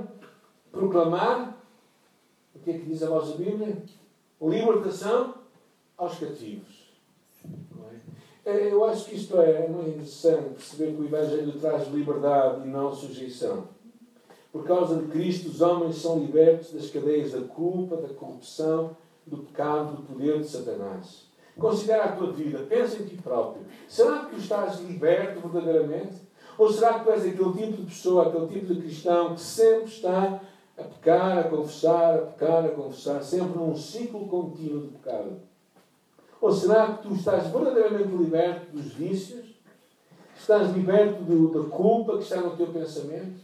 proclamar, 0.71 1.55
o 2.55 2.59
que 2.61 2.71
é 2.71 2.73
que 2.73 2.85
diz 2.87 3.03
a 3.03 3.09
vossa 3.09 3.37
Bíblia? 3.37 3.77
Libertação 4.41 5.35
aos 5.95 6.17
cativos. 6.17 6.89
É? 8.43 8.51
É, 8.51 8.73
eu 8.73 8.83
acho 8.83 9.05
que 9.05 9.15
isto 9.15 9.39
é 9.39 9.67
muito 9.67 9.89
interessante, 9.89 10.55
perceber 10.55 10.95
que 10.95 11.01
o 11.03 11.05
Evangelho 11.05 11.59
traz 11.59 11.87
liberdade 11.89 12.67
e 12.67 12.71
não 12.71 12.91
sujeição. 12.91 13.67
Por 14.51 14.63
causa 14.63 14.95
de 14.95 15.11
Cristo, 15.11 15.49
os 15.49 15.61
homens 15.61 15.97
são 15.97 16.17
libertos 16.17 16.71
das 16.71 16.89
cadeias 16.89 17.33
da 17.33 17.41
culpa, 17.41 17.97
da 17.97 18.11
corrupção, 18.15 18.97
do 19.27 19.37
pecado, 19.37 19.97
do 19.97 20.01
poder 20.01 20.39
de 20.39 20.47
Satanás. 20.47 21.24
Considera 21.57 22.05
a 22.05 22.11
tua 22.11 22.33
vida, 22.33 22.65
pensa 22.67 23.01
em 23.01 23.05
ti 23.05 23.15
próprio. 23.15 23.65
Será 23.87 24.19
que 24.19 24.35
tu 24.35 24.41
estás 24.41 24.79
liberto 24.81 25.47
verdadeiramente? 25.47 26.15
Ou 26.57 26.71
será 26.71 26.99
que 26.99 27.05
tu 27.05 27.11
és 27.11 27.25
aquele 27.25 27.53
tipo 27.53 27.81
de 27.81 27.83
pessoa, 27.83 28.27
aquele 28.27 28.47
tipo 28.47 28.73
de 28.73 28.81
cristão 28.81 29.35
que 29.35 29.41
sempre 29.41 29.85
está 29.85 30.41
a 30.77 30.83
pecar, 30.83 31.39
a 31.39 31.43
confessar, 31.45 32.15
a 32.15 32.21
pecar, 32.23 32.65
a 32.65 32.69
confessar, 32.69 33.23
sempre 33.23 33.57
num 33.57 33.75
ciclo 33.75 34.27
contínuo 34.27 34.81
de 34.81 34.87
pecado? 34.89 35.37
Ou 36.41 36.51
será 36.51 36.93
que 36.93 37.07
tu 37.07 37.15
estás 37.15 37.47
verdadeiramente 37.47 38.15
liberto 38.15 38.71
dos 38.73 38.93
vícios? 38.93 39.45
Estás 40.37 40.73
liberto 40.73 41.23
do, 41.23 41.63
da 41.63 41.69
culpa 41.69 42.17
que 42.17 42.23
está 42.23 42.41
no 42.41 42.55
teu 42.55 42.67
pensamento? 42.67 43.39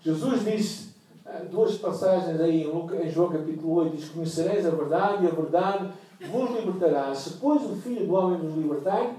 Jesus 0.00 0.44
disse, 0.44 0.90
ah, 1.24 1.42
duas 1.50 1.76
passagens 1.76 2.40
aí 2.40 2.64
em 2.64 3.10
João 3.10 3.30
capítulo 3.30 3.74
8, 3.74 3.96
diz: 3.96 4.08
Conhecereis 4.08 4.66
a 4.66 4.70
verdade 4.70 5.24
e 5.24 5.28
a 5.28 5.30
verdade 5.30 5.92
vos 6.28 6.50
libertará. 6.50 7.14
Se, 7.14 7.34
pois, 7.34 7.62
o 7.62 7.76
Filho 7.76 8.06
do 8.06 8.14
Homem 8.14 8.38
nos 8.38 8.56
libertar, 8.56 9.14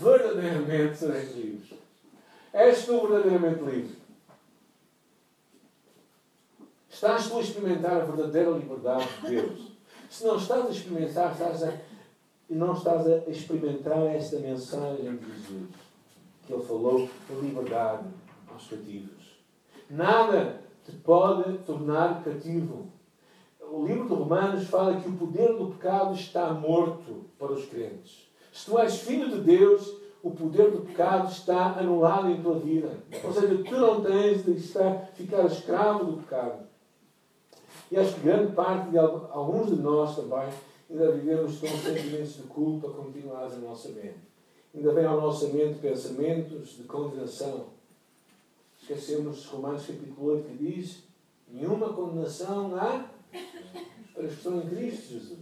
verdadeiramente 0.00 0.96
sereis 0.96 1.36
livres. 1.36 1.78
És 2.52 2.84
tu 2.84 3.00
verdadeiramente 3.06 3.62
livre? 3.62 4.02
Estás 6.90 7.28
tu 7.28 7.38
a 7.38 7.40
experimentar 7.40 8.02
a 8.02 8.04
verdadeira 8.04 8.50
liberdade 8.50 9.08
de 9.22 9.28
Deus? 9.28 9.72
Se 10.10 10.24
não 10.24 10.36
estás 10.36 10.66
a 10.66 10.70
experimentar, 10.70 11.32
estás 11.32 11.62
a, 11.62 11.72
não 12.50 12.74
estás 12.74 13.06
a 13.06 13.30
experimentar 13.30 14.06
esta 14.14 14.38
mensagem 14.38 15.16
de 15.16 15.32
Jesus 15.32 15.70
que 16.46 16.52
ele 16.52 16.62
falou 16.62 17.08
de 17.28 17.34
liberdade 17.40 18.08
aos 18.52 18.66
cativos. 18.68 19.38
Nada 19.88 20.60
te 20.84 20.92
pode 20.92 21.58
tornar 21.58 22.22
cativo. 22.22 22.90
O 23.72 23.86
livro 23.86 24.06
de 24.06 24.14
Romanos 24.14 24.68
fala 24.68 25.00
que 25.00 25.08
o 25.08 25.16
poder 25.16 25.56
do 25.56 25.68
pecado 25.68 26.14
está 26.14 26.52
morto 26.52 27.24
para 27.38 27.52
os 27.52 27.64
crentes. 27.66 28.28
Se 28.52 28.66
tu 28.66 28.78
és 28.78 28.98
filho 28.98 29.30
de 29.30 29.40
Deus, 29.40 29.96
o 30.22 30.30
poder 30.30 30.70
do 30.70 30.82
pecado 30.82 31.30
está 31.30 31.78
anulado 31.78 32.30
em 32.30 32.42
tua 32.42 32.58
vida. 32.58 32.98
Ou 33.24 33.32
seja, 33.32 33.64
tu 33.64 33.76
não 33.76 34.02
tens 34.02 34.44
de 34.44 34.52
estar, 34.52 35.10
ficar 35.14 35.46
escravo 35.46 36.04
do 36.04 36.16
pecado. 36.18 36.66
E 37.90 37.96
acho 37.96 38.14
que 38.14 38.20
grande 38.20 38.52
parte 38.52 38.90
de 38.90 38.98
alguns 38.98 39.68
de 39.68 39.76
nós 39.76 40.16
também 40.16 40.48
ainda 40.90 41.12
vivemos 41.12 41.58
com 41.58 41.66
sentimentos 41.66 42.34
de 42.34 42.42
culpa 42.42 42.90
continuados 42.90 43.54
na 43.54 43.68
nossa 43.68 43.88
mente 43.88 44.32
ainda 44.74 44.92
vem 44.92 45.04
ao 45.04 45.20
nosso 45.20 45.48
mente 45.48 45.78
pensamentos 45.78 46.76
de 46.76 46.84
condenação. 46.84 47.66
Esquecemos 48.80 49.46
Romanos 49.46 49.86
capítulo 49.86 50.32
8 50.32 50.48
que 50.48 50.56
diz: 50.56 51.02
nenhuma 51.48 51.92
condenação 51.92 52.74
há 52.74 53.06
para 54.12 54.24
os 54.24 54.30
que 54.30 54.36
estão 54.36 54.58
em 54.58 54.68
Cristo 54.68 55.12
Jesus. 55.14 55.38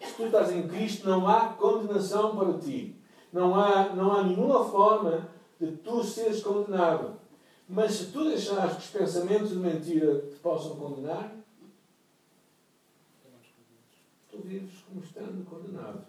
Se 0.00 0.14
tu 0.14 0.24
estás 0.24 0.50
em 0.52 0.66
Cristo, 0.66 1.08
não 1.08 1.26
há 1.28 1.54
condenação 1.54 2.36
para 2.36 2.58
ti. 2.58 2.96
Não 3.32 3.54
há, 3.54 3.94
não 3.94 4.12
há 4.12 4.24
nenhuma 4.24 4.64
forma 4.64 5.28
de 5.60 5.72
tu 5.78 6.02
seres 6.02 6.42
condenado. 6.42 7.20
Mas 7.68 7.92
se 7.92 8.06
tu 8.06 8.24
deixares 8.24 8.72
que 8.72 8.82
os 8.82 8.90
pensamentos 8.90 9.50
de 9.50 9.56
mentira 9.56 10.20
te 10.22 10.36
possam 10.36 10.76
condenar, 10.76 11.32
tu 14.28 14.38
vives 14.38 14.82
como 14.88 15.00
estando 15.04 15.44
condenado. 15.44 16.04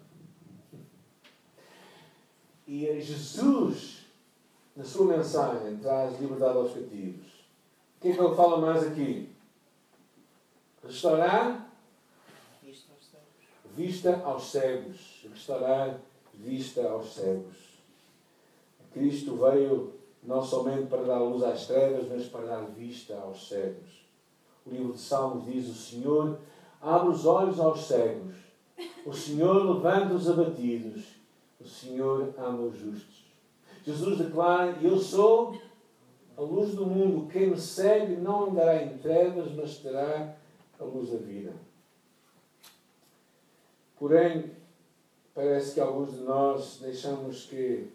E 2.66 3.00
Jesus, 3.00 4.06
na 4.74 4.84
sua 4.84 5.16
mensagem, 5.16 5.76
traz 5.76 6.18
liberdade 6.20 6.56
aos 6.56 6.72
cativos. 6.72 7.26
O 7.26 8.00
que 8.00 8.08
é 8.08 8.12
que 8.14 8.20
ele 8.20 8.34
fala 8.34 8.58
mais 8.58 8.84
aqui? 8.84 9.31
Restaurar 10.84 11.68
vista 13.76 14.20
aos 14.24 14.44
cegos. 14.44 15.24
Restaurar 15.30 16.00
vista 16.34 16.88
aos 16.88 17.14
cegos. 17.14 17.56
Cristo 18.92 19.36
veio 19.36 19.94
não 20.22 20.42
somente 20.42 20.86
para 20.86 21.02
dar 21.02 21.18
luz 21.18 21.42
às 21.42 21.66
trevas, 21.66 22.06
mas 22.08 22.26
para 22.26 22.46
dar 22.46 22.62
vista 22.66 23.16
aos 23.18 23.48
cegos. 23.48 24.02
O 24.66 24.70
livro 24.70 24.92
de 24.92 25.00
Salmos 25.00 25.44
diz: 25.46 25.68
O 25.68 25.74
Senhor 25.74 26.38
abre 26.80 27.08
os 27.08 27.24
olhos 27.26 27.58
aos 27.58 27.84
cegos, 27.84 28.34
o 29.04 29.12
Senhor 29.12 29.64
levanta 29.64 30.14
os 30.14 30.28
abatidos, 30.28 31.04
o 31.60 31.66
Senhor 31.66 32.34
ama 32.38 32.62
os 32.62 32.76
justos. 32.76 33.24
Jesus 33.84 34.18
declara: 34.18 34.78
Eu 34.82 34.98
sou 34.98 35.56
a 36.36 36.40
luz 36.40 36.74
do 36.74 36.86
mundo, 36.86 37.28
quem 37.28 37.50
me 37.50 37.58
segue 37.58 38.16
não 38.16 38.50
andará 38.50 38.82
em 38.82 38.98
trevas, 38.98 39.52
mas 39.52 39.78
terá 39.78 40.36
a 40.82 40.86
luz 40.86 41.10
da 41.10 41.18
vida. 41.18 41.52
Porém, 43.98 44.50
parece 45.34 45.74
que 45.74 45.80
alguns 45.80 46.12
de 46.12 46.20
nós 46.20 46.78
deixamos 46.80 47.46
que 47.46 47.88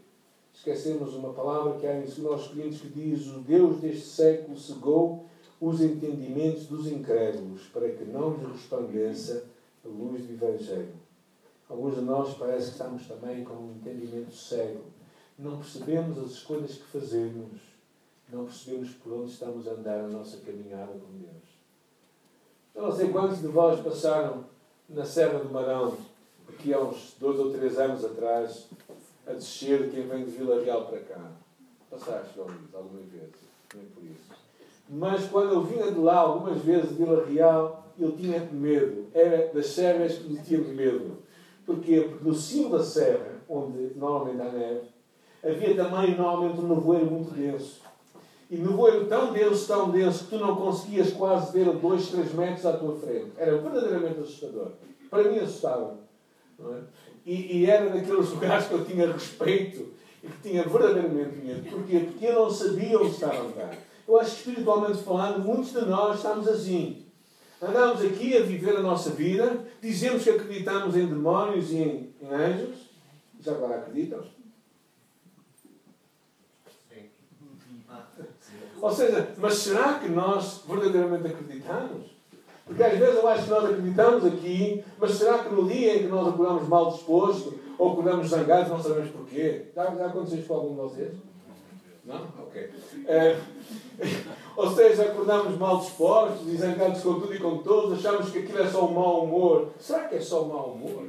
esquecemos 0.53 1.13
uma 1.13 1.33
palavra 1.33 1.77
que 1.79 1.85
há 1.85 1.97
em 1.97 2.05
2 2.05 2.47
Coríntios 2.47 2.81
que 2.81 2.87
diz: 2.89 3.27
O 3.27 3.39
Deus 3.39 3.81
deste 3.81 4.07
século 4.07 4.57
cegou 4.57 5.25
os 5.59 5.81
entendimentos 5.81 6.67
dos 6.67 6.87
incrédulos 6.87 7.63
para 7.73 7.89
que 7.89 8.05
não 8.05 8.35
lhes 8.35 8.51
resplandeça 8.51 9.45
a 9.83 9.87
luz 9.87 10.25
do 10.25 10.33
Evangelho. 10.33 10.93
Alguns 11.69 11.95
de 11.95 12.01
nós 12.01 12.37
parece 12.37 12.67
que 12.67 12.71
estamos 12.73 13.05
também 13.07 13.43
com 13.43 13.53
um 13.53 13.71
entendimento 13.71 14.33
cego. 14.33 14.85
Não 15.37 15.57
percebemos 15.57 16.17
as 16.17 16.31
escolhas 16.31 16.75
que 16.75 16.85
fazemos. 16.85 17.61
Não 18.31 18.45
percebemos 18.45 18.91
por 18.91 19.13
onde 19.13 19.31
estamos 19.31 19.67
a 19.67 19.71
andar 19.71 19.99
a 19.99 20.07
nossa 20.07 20.37
caminhada 20.37 20.93
com 20.93 21.17
Deus. 21.17 21.46
Eu 22.77 22.83
não 22.83 22.91
sei 22.91 23.09
quantos 23.09 23.41
de 23.41 23.47
vós 23.47 23.79
passaram 23.79 24.43
na 24.87 25.03
Serra 25.03 25.39
do 25.39 25.51
Marão, 25.51 25.97
aqui 26.47 26.71
há 26.71 26.79
uns 26.79 27.15
dois 27.19 27.39
ou 27.39 27.51
três 27.51 27.79
anos 27.79 28.05
atrás, 28.05 28.67
a 29.25 29.33
descer 29.33 29.81
de 29.81 29.89
quem 29.89 30.07
vem 30.07 30.23
de 30.23 30.29
Vila 30.29 30.63
Real 30.63 30.85
para 30.85 30.99
cá. 30.99 31.19
Passaste, 31.89 32.37
Luís, 32.37 32.51
algumas 32.71 33.07
vezes, 33.07 33.33
nem 33.73 33.83
por 33.85 34.03
isso. 34.03 34.29
Mas 34.87 35.27
quando 35.27 35.53
eu 35.55 35.63
vinha 35.63 35.91
de 35.91 35.99
lá 35.99 36.17
algumas 36.17 36.61
vezes 36.61 36.89
de 36.89 37.03
Vila 37.03 37.25
Real, 37.25 37.83
eu 37.99 38.11
tinha 38.11 38.47
medo. 38.51 39.07
Era 39.11 39.51
das 39.51 39.69
serras 39.69 40.13
que 40.19 40.29
me 40.29 40.39
tinha 40.43 40.59
medo. 40.59 41.17
Porquê? 41.65 42.01
Porque 42.01 42.23
no 42.23 42.35
cimo 42.35 42.77
da 42.77 42.83
serra, 42.83 43.41
onde 43.49 43.91
normalmente 43.95 44.39
há 44.39 44.51
neve, 44.51 44.81
havia 45.43 45.75
também 45.75 46.15
normalmente 46.15 46.59
um 46.59 46.75
nevoeiro 46.75 47.07
muito 47.07 47.33
denso. 47.33 47.81
E 48.49 48.55
nevoeiro 48.55 49.05
tão 49.07 49.33
denso, 49.33 49.67
tão 49.67 49.89
denso, 49.89 50.23
que 50.23 50.29
tu 50.29 50.37
não 50.37 50.55
conseguias 50.55 51.11
quase 51.11 51.51
ver 51.51 51.69
2, 51.71 52.07
3 52.07 52.33
metros 52.33 52.65
à 52.65 52.77
tua 52.77 52.97
frente. 52.97 53.31
Era 53.37 53.57
verdadeiramente 53.57 54.21
assustador. 54.21 54.71
Para 55.09 55.23
mim 55.23 55.39
assustava. 55.39 55.97
É? 56.59 56.79
E, 57.25 57.57
e, 57.57 57.65
era 57.69 57.89
daqueles 57.89 58.29
lugares 58.31 58.67
que 58.67 58.73
eu 58.73 58.85
tinha 58.85 59.11
respeito 59.11 59.93
e 60.23 60.27
que 60.27 60.49
tinha 60.49 60.63
verdadeiramente 60.63 61.35
medo. 61.37 61.69
Porquê? 61.69 61.99
Porque 61.99 62.25
eu 62.25 62.35
não 62.35 62.49
sabia 62.49 62.97
onde 62.97 63.11
estava 63.11 63.35
a 63.35 63.41
andar. 63.41 63.77
Eu 64.07 64.17
acho 64.17 64.31
que 64.31 64.37
espiritualmente 64.37 65.03
falando, 65.03 65.43
muitos 65.43 65.73
de 65.73 65.85
nós 65.85 66.15
estamos 66.15 66.47
assim. 66.47 67.05
Andamos 67.61 68.01
aqui 68.01 68.37
a 68.37 68.41
viver 68.41 68.77
a 68.77 68.81
nossa 68.81 69.09
vida, 69.09 69.65
dizemos 69.81 70.23
que 70.23 70.29
acreditamos 70.29 70.95
em 70.95 71.07
demónios 71.07 71.71
e 71.71 71.77
em, 71.77 72.13
em 72.21 72.33
anjos. 72.33 72.75
Já 73.41 73.51
agora 73.51 73.75
acreditam? 73.75 74.23
Ou 78.81 78.91
seja, 78.91 79.29
mas 79.37 79.55
será 79.55 79.95
que 79.95 80.07
nós 80.09 80.63
verdadeiramente 80.67 81.27
acreditamos? 81.27 82.17
Porque 82.65 82.83
às 82.83 82.97
vezes 82.97 83.15
eu 83.15 83.27
acho 83.27 83.43
que 83.45 83.49
nós 83.49 83.65
acreditamos 83.65 84.25
aqui, 84.25 84.83
mas 84.99 85.11
será 85.11 85.39
que 85.39 85.53
no 85.53 85.67
dia 85.67 85.95
em 85.95 85.99
que 85.99 86.07
nós 86.07 86.27
acordamos 86.27 86.67
mal 86.67 86.91
disposto 86.91 87.57
ou 87.77 87.93
acordamos 87.93 88.27
zangados 88.27 88.69
não 88.69 88.83
sabemos 88.83 89.09
porquê? 89.09 89.67
Já, 89.73 89.95
já 89.95 90.05
aconteceu 90.07 90.39
isso 90.39 90.47
com 90.47 90.53
algum 90.53 90.75
de 90.75 90.81
vocês? 90.81 91.13
Não? 92.03 92.23
Ok. 92.39 92.69
É, 93.05 93.39
ou 94.55 94.69
seja, 94.71 95.03
acordamos 95.03 95.57
mal 95.57 95.79
dispostos 95.79 96.59
zangados 96.59 97.01
com 97.01 97.19
tudo 97.19 97.33
e 97.33 97.39
com 97.39 97.57
todos, 97.59 97.99
achamos 97.99 98.29
que 98.31 98.39
aquilo 98.39 98.59
é 98.59 98.67
só 98.67 98.85
um 98.85 98.93
mau 98.93 99.23
humor. 99.23 99.69
Será 99.79 100.07
que 100.07 100.15
é 100.15 100.21
só 100.21 100.43
um 100.43 100.49
mau 100.49 100.71
humor? 100.71 101.07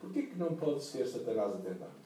Porquê 0.00 0.22
que 0.22 0.38
não 0.38 0.54
pode 0.54 0.82
ser 0.82 1.04
Satanás 1.06 1.52
a 1.52 1.58
tentar? 1.58 2.01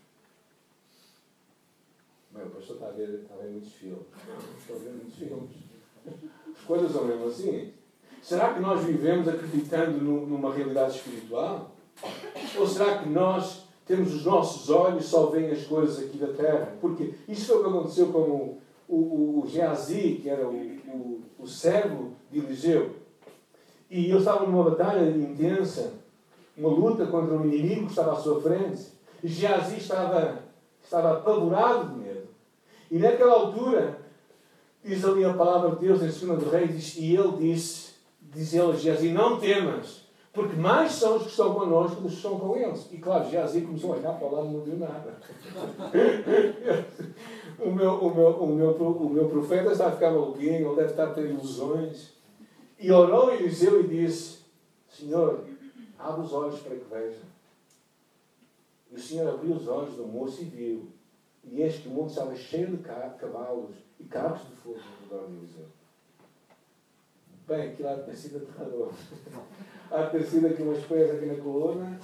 Bem, 2.36 2.46
o 2.46 2.50
pastor 2.50 2.76
está 2.76 2.88
a 2.88 2.90
ver, 2.90 3.08
está 3.22 3.34
a 3.34 3.38
ver 3.38 3.50
muitos 3.50 3.72
filmes. 3.72 4.04
Estou 4.58 4.76
a 4.76 4.78
ver 4.78 4.90
muitos 4.90 5.14
filmes. 5.14 5.50
As 6.54 6.62
coisas 6.66 6.92
são 6.92 7.04
mesmo 7.06 7.28
assim. 7.28 7.72
Será 8.22 8.52
que 8.52 8.60
nós 8.60 8.84
vivemos 8.84 9.26
acreditando 9.26 9.98
no, 9.98 10.26
numa 10.26 10.52
realidade 10.52 10.96
espiritual? 10.96 11.70
Ou 12.58 12.66
será 12.66 12.98
que 12.98 13.08
nós 13.08 13.64
temos 13.86 14.12
os 14.14 14.26
nossos 14.26 14.68
olhos 14.68 15.06
só 15.06 15.26
veem 15.26 15.50
as 15.50 15.64
coisas 15.64 15.98
aqui 15.98 16.18
da 16.18 16.26
terra? 16.26 16.76
Porque 16.78 17.14
isso 17.26 17.46
foi 17.46 17.56
o 17.56 17.62
que 17.62 17.68
aconteceu 17.70 18.12
com 18.12 18.18
o, 18.18 18.60
o, 18.86 19.42
o 19.42 19.46
Geazi, 19.46 20.20
que 20.22 20.28
era 20.28 20.46
o, 20.46 20.54
o, 20.88 21.22
o 21.38 21.46
servo 21.46 22.12
de 22.30 22.40
Eliseu. 22.40 22.96
E 23.90 24.10
ele 24.10 24.18
estava 24.18 24.44
numa 24.44 24.68
batalha 24.68 25.08
intensa, 25.08 25.94
uma 26.54 26.68
luta 26.68 27.06
contra 27.06 27.34
um 27.34 27.46
inimigo 27.46 27.84
que 27.84 27.92
estava 27.92 28.12
à 28.12 28.16
sua 28.16 28.42
frente. 28.42 28.88
E 29.24 29.28
Geazi 29.28 29.78
estava, 29.78 30.40
estava 30.84 31.12
apavorado. 31.14 32.05
E 32.90 32.98
naquela 32.98 33.32
altura, 33.32 33.98
diz 34.84 35.04
ali 35.04 35.24
a 35.24 35.34
palavra 35.34 35.70
de 35.70 35.86
Deus 35.86 36.02
em 36.02 36.26
2 36.26 36.52
Reis, 36.52 36.96
e 36.96 37.16
ele 37.16 37.36
disse, 37.38 37.94
diz 38.20 38.54
ele 38.54 38.72
a 38.72 38.76
Geazi, 38.76 39.10
não 39.10 39.40
temas, 39.40 40.06
porque 40.32 40.54
mais 40.54 40.92
são 40.92 41.16
os 41.16 41.24
que 41.24 41.30
estão 41.30 41.54
connosco 41.54 42.02
do 42.02 42.08
que 42.08 42.14
estão 42.14 42.38
com 42.38 42.56
eles. 42.56 42.86
E 42.92 42.98
claro, 42.98 43.28
Geazi 43.28 43.62
começou 43.62 43.94
a 43.94 43.96
olhar 43.96 44.12
para 44.12 44.28
lá 44.28 44.44
e 44.44 44.48
não 44.48 44.60
viu 44.60 44.76
nada. 44.76 45.18
o, 47.58 47.70
meu, 47.70 47.94
o, 47.94 48.14
meu, 48.14 48.28
o, 48.28 48.46
meu, 48.46 48.70
o 48.70 49.10
meu 49.10 49.28
profeta 49.28 49.72
está 49.72 49.88
a 49.88 49.92
ficar 49.92 50.10
maluquinho, 50.10 50.68
ele 50.68 50.76
deve 50.76 50.90
estar 50.90 51.04
a 51.04 51.14
ter 51.14 51.30
ilusões. 51.30 52.14
E 52.78 52.92
orou 52.92 53.32
Eliseu 53.32 53.80
e 53.80 53.88
disse, 53.88 54.40
Senhor, 54.90 55.44
abre 55.98 56.20
os 56.20 56.32
olhos 56.32 56.60
para 56.60 56.76
que 56.76 56.84
veja. 56.84 57.20
E 58.92 58.94
o 58.94 59.00
Senhor 59.00 59.28
abriu 59.28 59.54
os 59.54 59.66
olhos 59.66 59.94
do 59.94 60.06
moço 60.06 60.42
e 60.42 60.44
viu 60.44 60.95
e 61.52 61.88
o 61.88 61.90
mundo 61.90 62.10
estava 62.10 62.34
cheio 62.34 62.76
de 62.76 62.82
cavalos 62.82 63.76
e 64.00 64.04
carros 64.04 64.40
de 64.48 64.56
fogo 64.56 64.78
no 64.78 65.16
redor 65.16 65.28
de 65.28 65.36
Eliseu. 65.36 65.66
Bem, 67.46 67.68
aquilo 67.68 67.88
há 67.88 67.94
de 67.94 68.02
ter 68.02 68.16
sido 68.16 68.38
aterrador. 68.38 68.92
há 69.90 70.02
de 70.02 70.10
ter 70.10 70.24
sido 70.24 70.46
aqui 70.48 70.62
umas 70.62 70.84
pés 70.84 71.10
aqui 71.14 71.26
na 71.26 71.36
coluna, 71.36 72.00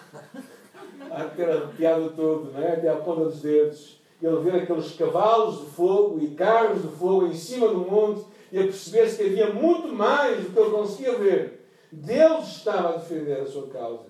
há 1.11 1.25
de 1.25 1.37
ter 1.37 1.51
arrepiado 1.51 2.11
todo, 2.11 2.53
não 2.53 2.63
é? 2.63 2.75
até 2.75 2.89
à 2.89 2.97
ponta 2.97 3.25
dos 3.25 3.43
dedos. 3.43 4.01
E 4.21 4.27
ele 4.27 4.41
ver 4.49 4.63
aqueles 4.63 4.95
cavalos 4.95 5.61
de 5.63 5.67
fogo 5.73 6.21
e 6.21 6.35
carros 6.37 6.83
de 6.83 6.89
fogo 6.97 7.27
em 7.27 7.35
cima 7.35 7.69
do 7.69 7.79
monte 7.79 8.25
e 8.53 8.59
a 8.59 8.63
perceber-se 8.63 9.17
que 9.17 9.25
havia 9.25 9.53
muito 9.53 9.89
mais 9.89 10.45
do 10.45 10.53
que 10.53 10.61
ele 10.61 10.71
conseguia 10.71 11.19
ver. 11.19 11.69
Deus 11.91 12.47
estava 12.47 12.91
a 12.91 12.97
defender 12.99 13.41
a 13.41 13.47
sua 13.47 13.67
causa. 13.67 14.07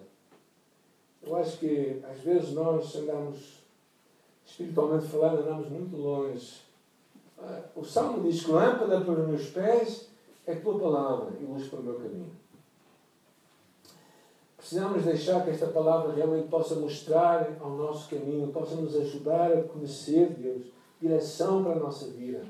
Eu 1.22 1.34
acho 1.36 1.56
que 1.58 2.02
às 2.04 2.20
vezes 2.20 2.52
nós 2.52 2.94
andamos 2.94 3.61
espiritualmente 4.46 5.06
falando, 5.06 5.40
andamos 5.40 5.68
muito 5.68 5.96
longe. 5.96 6.62
Ah, 7.38 7.62
o 7.74 7.84
Salmo 7.84 8.22
diz 8.22 8.44
que 8.44 8.50
lâmpada 8.50 9.00
para 9.00 9.12
os 9.12 9.28
meus 9.28 9.46
pés 9.48 10.08
é 10.46 10.52
a 10.52 10.60
tua 10.60 10.78
palavra 10.78 11.32
e 11.40 11.44
luz 11.44 11.68
para 11.68 11.80
o 11.80 11.82
meu 11.82 11.94
caminho. 11.94 12.30
Precisamos 14.56 15.04
deixar 15.04 15.44
que 15.44 15.50
esta 15.50 15.66
palavra 15.66 16.14
realmente 16.14 16.46
possa 16.48 16.76
mostrar 16.76 17.56
ao 17.60 17.70
nosso 17.70 18.08
caminho, 18.08 18.52
possa 18.52 18.76
nos 18.76 18.94
ajudar 18.94 19.52
a 19.52 19.62
conhecer 19.64 20.30
Deus, 20.30 20.66
direção 21.00 21.64
para 21.64 21.72
a 21.72 21.80
nossa 21.80 22.06
vida. 22.06 22.42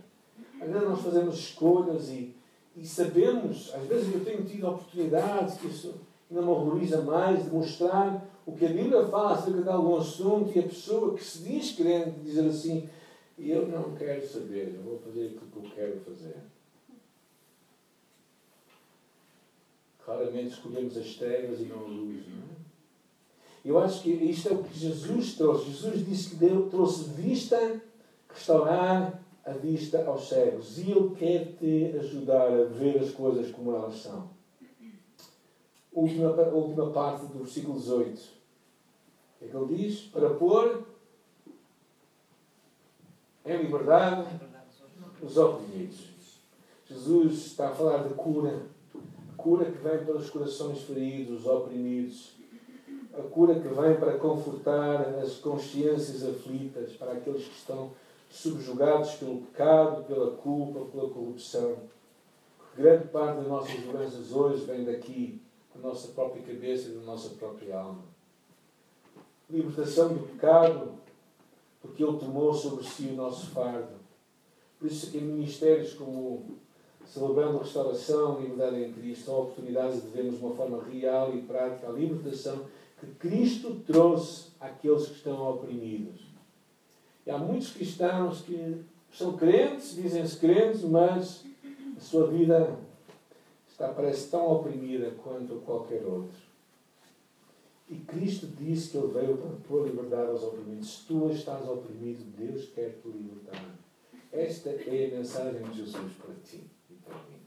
Às 0.60 0.68
vezes 0.68 0.88
nós 0.88 1.00
fazemos 1.00 1.34
escolhas 1.36 2.10
e, 2.10 2.36
e 2.76 2.86
sabemos, 2.86 3.72
às 3.74 3.84
vezes 3.84 4.14
eu 4.14 4.22
tenho 4.22 4.44
tido 4.44 4.68
oportunidades 4.68 5.56
que 5.56 5.68
isso 5.68 5.94
ainda 6.30 6.42
me 6.42 6.48
horroriza 6.48 7.00
mais, 7.00 7.44
de 7.44 7.50
mostrar 7.50 8.22
o 8.44 8.52
que 8.52 8.66
a 8.66 8.68
Bíblia 8.68 9.04
fala 9.06 9.34
acerca 9.34 9.62
de 9.62 9.68
algum 9.68 9.96
assunto 9.96 10.50
e 10.54 10.58
a 10.58 10.64
pessoa 10.64 11.14
que 11.14 11.22
se 11.22 11.42
diz 11.42 11.72
crente 11.72 12.20
dizer 12.20 12.48
assim, 12.48 12.88
eu 13.38 13.66
não 13.68 13.94
quero 13.94 14.26
saber, 14.26 14.74
eu 14.74 14.82
vou 14.82 14.98
fazer 14.98 15.26
aquilo 15.26 15.50
que 15.52 15.56
eu 15.56 15.70
quero 15.74 16.00
fazer. 16.00 16.36
Claramente 20.04 20.54
escolhemos 20.54 20.96
as 20.96 21.14
trevas 21.14 21.60
e 21.60 21.64
não 21.64 21.78
a 21.78 21.88
luz, 21.88 22.26
não 22.28 22.42
é? 22.42 22.52
Eu 23.64 23.78
acho 23.78 24.02
que 24.02 24.10
isto 24.10 24.48
é 24.48 24.52
o 24.52 24.64
que 24.64 24.76
Jesus 24.76 25.34
trouxe. 25.36 25.70
Jesus 25.70 26.04
disse 26.04 26.30
que 26.30 26.36
Deus 26.36 26.68
trouxe 26.68 27.04
vista, 27.10 27.80
restaurar 28.28 29.22
a 29.44 29.52
vista 29.52 30.04
aos 30.04 30.28
cegos. 30.28 30.78
E 30.78 30.90
Ele 30.90 31.14
quer 31.14 31.52
te 31.56 31.96
ajudar 31.98 32.48
a 32.48 32.64
ver 32.64 32.98
as 32.98 33.12
coisas 33.12 33.52
como 33.52 33.74
elas 33.74 33.96
são. 33.96 34.28
Última, 35.92 36.30
a 36.30 36.48
última 36.48 36.90
parte 36.90 37.26
do 37.26 37.38
versículo 37.38 37.78
18. 37.78 38.20
O 38.20 39.38
que 39.38 39.44
é 39.44 39.48
que 39.48 39.56
ele 39.56 39.76
diz? 39.76 40.00
Para 40.02 40.30
pôr 40.30 40.84
em 43.44 43.62
liberdade 43.62 44.28
os 45.22 45.36
oprimidos. 45.36 46.12
Jesus 46.86 47.46
está 47.46 47.68
a 47.68 47.74
falar 47.74 48.08
de 48.08 48.14
cura. 48.14 48.62
Cura 49.36 49.64
que 49.64 49.78
vem 49.78 50.04
para 50.04 50.16
os 50.16 50.30
corações 50.30 50.82
feridos, 50.82 51.40
os 51.40 51.46
oprimidos. 51.46 52.32
A 53.12 53.22
cura 53.22 53.54
que 53.54 53.68
vem 53.68 53.96
para 53.96 54.16
confortar 54.18 55.00
as 55.18 55.34
consciências 55.38 56.24
aflitas, 56.24 56.92
para 56.92 57.12
aqueles 57.12 57.44
que 57.44 57.54
estão 57.54 57.90
subjugados 58.30 59.14
pelo 59.16 59.42
pecado, 59.42 60.04
pela 60.04 60.30
culpa, 60.36 60.86
pela 60.90 61.10
corrupção. 61.10 61.76
Grande 62.74 63.08
parte 63.08 63.38
das 63.38 63.48
nossas 63.48 63.80
doenças 63.80 64.32
hoje 64.32 64.64
vem 64.64 64.84
daqui, 64.84 65.41
da 65.74 65.88
nossa 65.88 66.08
própria 66.08 66.42
cabeça 66.42 66.88
e 66.88 66.92
da 66.92 67.00
nossa 67.00 67.30
própria 67.30 67.78
alma. 67.78 68.02
Libertação 69.48 70.14
do 70.14 70.26
pecado, 70.28 70.92
porque 71.80 72.02
Ele 72.02 72.18
tomou 72.18 72.54
sobre 72.54 72.84
si 72.84 73.06
o 73.06 73.16
nosso 73.16 73.50
fardo. 73.50 74.00
Por 74.78 74.86
isso 74.86 75.10
que 75.10 75.18
em 75.18 75.22
ministérios 75.22 75.94
como 75.94 76.60
Celebrando 77.06 77.58
a 77.58 77.62
restauração 77.62 78.40
e 78.40 78.44
liberdade 78.44 78.84
em 78.84 78.92
Cristo, 78.92 79.26
são 79.26 79.40
oportunidades 79.40 80.02
de 80.02 80.08
vermos 80.08 80.38
de 80.38 80.44
uma 80.44 80.54
forma 80.54 80.82
real 80.82 81.34
e 81.34 81.42
prática 81.42 81.88
a 81.88 81.92
libertação 81.92 82.64
que 82.98 83.06
Cristo 83.18 83.82
trouxe 83.86 84.46
àqueles 84.60 85.06
que 85.06 85.16
estão 85.16 85.50
oprimidos. 85.50 86.22
E 87.26 87.30
há 87.30 87.36
muitos 87.36 87.72
cristãos 87.72 88.40
que 88.40 88.82
são 89.12 89.36
crentes, 89.36 89.94
dizem-se 89.94 90.38
crentes, 90.38 90.82
mas 90.84 91.44
a 91.96 92.00
sua 92.00 92.28
vida 92.28 92.78
está, 93.82 93.88
parece 93.88 94.30
tão 94.30 94.52
oprimida 94.52 95.10
quanto 95.22 95.56
qualquer 95.60 96.04
outro. 96.04 96.38
E 97.88 97.96
Cristo 97.96 98.46
disse 98.46 98.90
que 98.90 98.96
Ele 98.96 99.12
veio 99.12 99.36
para 99.36 99.50
pôr 99.68 99.86
liberdade 99.86 100.30
aos 100.30 100.42
oprimidos. 100.42 100.98
Se 100.98 101.06
tu 101.06 101.28
estás 101.30 101.68
oprimido, 101.68 102.24
Deus 102.36 102.68
quer 102.70 102.98
te 103.00 103.08
libertar. 103.08 103.74
Esta 104.32 104.70
é 104.70 105.06
a 105.06 105.16
mensagem 105.18 105.62
de 105.62 105.76
Jesus 105.76 106.12
para 106.14 106.34
ti 106.36 106.62
e 106.90 106.94
para 106.94 107.14
mim. 107.16 107.42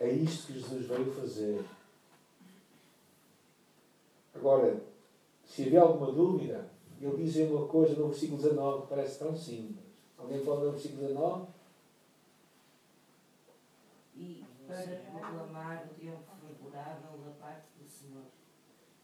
É 0.00 0.10
isto 0.10 0.48
que 0.48 0.54
Jesus 0.54 0.86
veio 0.86 1.12
fazer. 1.12 1.64
Agora, 4.34 4.82
se 5.44 5.62
havia 5.62 5.82
alguma 5.82 6.10
dúvida, 6.10 6.68
ele 7.00 7.22
diz 7.22 7.36
uma 7.48 7.68
coisa 7.68 7.94
no 7.94 8.08
versículo 8.08 8.42
19 8.42 8.82
que 8.82 8.88
parece 8.88 9.18
tão 9.20 9.36
simples. 9.36 9.84
Alguém 10.18 10.40
pode 10.40 10.62
ler 10.62 10.68
o 10.68 10.72
versículo 10.72 11.06
19? 11.06 11.46
E 14.16 14.44
para 14.72 14.96
proclamar 14.96 15.84
o 15.84 15.94
tempo 15.94 16.18
favorável 16.22 17.18
da 17.24 17.30
parte 17.32 17.66
do 17.78 17.88
Senhor. 17.88 18.24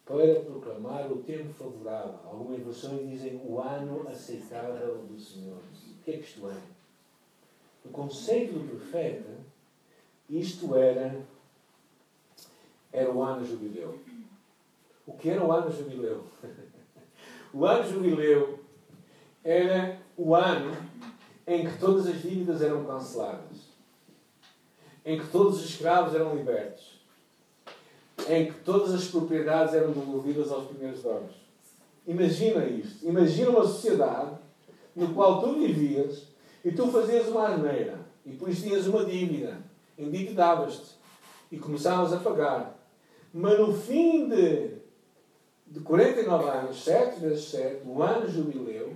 Para 0.04 0.40
proclamar 0.40 1.12
o 1.12 1.22
tempo 1.22 1.52
favorável. 1.52 2.18
Algumas 2.24 2.60
versões 2.60 3.08
dizem 3.08 3.40
o 3.44 3.60
ano 3.60 4.08
aceitável 4.08 5.04
do 5.04 5.20
Senhor. 5.20 5.58
O 5.58 6.02
que 6.02 6.10
é 6.10 6.14
que 6.14 6.24
isto 6.24 6.48
é? 6.48 6.56
No 7.84 7.90
conceito 7.92 8.54
do 8.54 8.68
profeta, 8.68 9.36
isto 10.30 10.74
era, 10.74 11.20
era 12.90 13.10
o 13.10 13.22
ano 13.22 13.44
jubileu. 13.44 14.00
O 15.06 15.12
que 15.12 15.30
era 15.30 15.44
o 15.44 15.52
ano 15.52 15.70
jubileu? 15.70 16.24
o 17.52 17.64
ano 17.66 17.88
jubileu 17.88 18.58
era 19.44 20.00
o 20.16 20.34
ano 20.34 20.76
em 21.46 21.66
que 21.66 21.78
todas 21.78 22.06
as 22.06 22.20
dívidas 22.20 22.60
eram 22.60 22.84
canceladas, 22.84 23.67
em 25.04 25.18
que 25.18 25.26
todos 25.28 25.60
os 25.60 25.70
escravos 25.70 26.14
eram 26.14 26.36
libertos, 26.36 27.00
em 28.28 28.46
que 28.46 28.60
todas 28.60 28.94
as 28.94 29.06
propriedades 29.06 29.74
eram 29.74 29.92
devolvidas 29.92 30.50
aos 30.50 30.66
primeiros 30.66 31.02
donos. 31.02 31.34
Imagina 32.06 32.64
isto. 32.64 33.06
Imagina 33.06 33.50
uma 33.50 33.66
sociedade 33.66 34.36
no 34.94 35.14
qual 35.14 35.40
tu 35.40 35.54
vivias 35.54 36.24
e 36.64 36.72
tu 36.72 36.90
fazias 36.90 37.28
uma 37.28 37.48
armeira 37.48 37.98
e 38.24 38.30
depois 38.30 38.60
tinhas 38.60 38.86
uma 38.86 39.04
dívida, 39.04 39.58
endividavas-te 39.96 40.96
e 41.52 41.58
começavas 41.58 42.12
a 42.12 42.18
pagar. 42.18 42.76
Mas 43.32 43.58
no 43.58 43.72
fim 43.72 44.28
de 44.28 44.78
de 45.70 45.80
49 45.80 46.48
anos, 46.48 46.82
7 46.82 47.20
vezes 47.20 47.44
7, 47.50 47.82
o 47.86 48.02
ano 48.02 48.28
jubileu, 48.28 48.94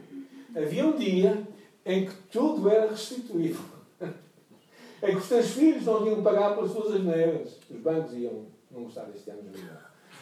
havia 0.57 0.87
um 0.87 0.97
dia 0.97 1.47
em 1.85 2.07
que 2.07 2.15
tudo 2.31 2.69
era 2.69 2.91
restituído. 2.91 3.61
Em 5.03 5.11
que 5.13 5.17
os 5.17 5.29
teus 5.29 5.51
filhos 5.51 5.85
não 5.85 6.07
iam 6.07 6.23
pagar 6.23 6.55
pelas 6.55 6.71
suas 6.71 6.95
asneiras. 6.95 7.59
Os 7.71 7.77
bancos 7.79 8.15
iam 8.15 8.47
não 8.71 8.85
gostar 8.85 9.05
deste 9.05 9.31
ano 9.31 9.43
jubileu. 9.45 9.77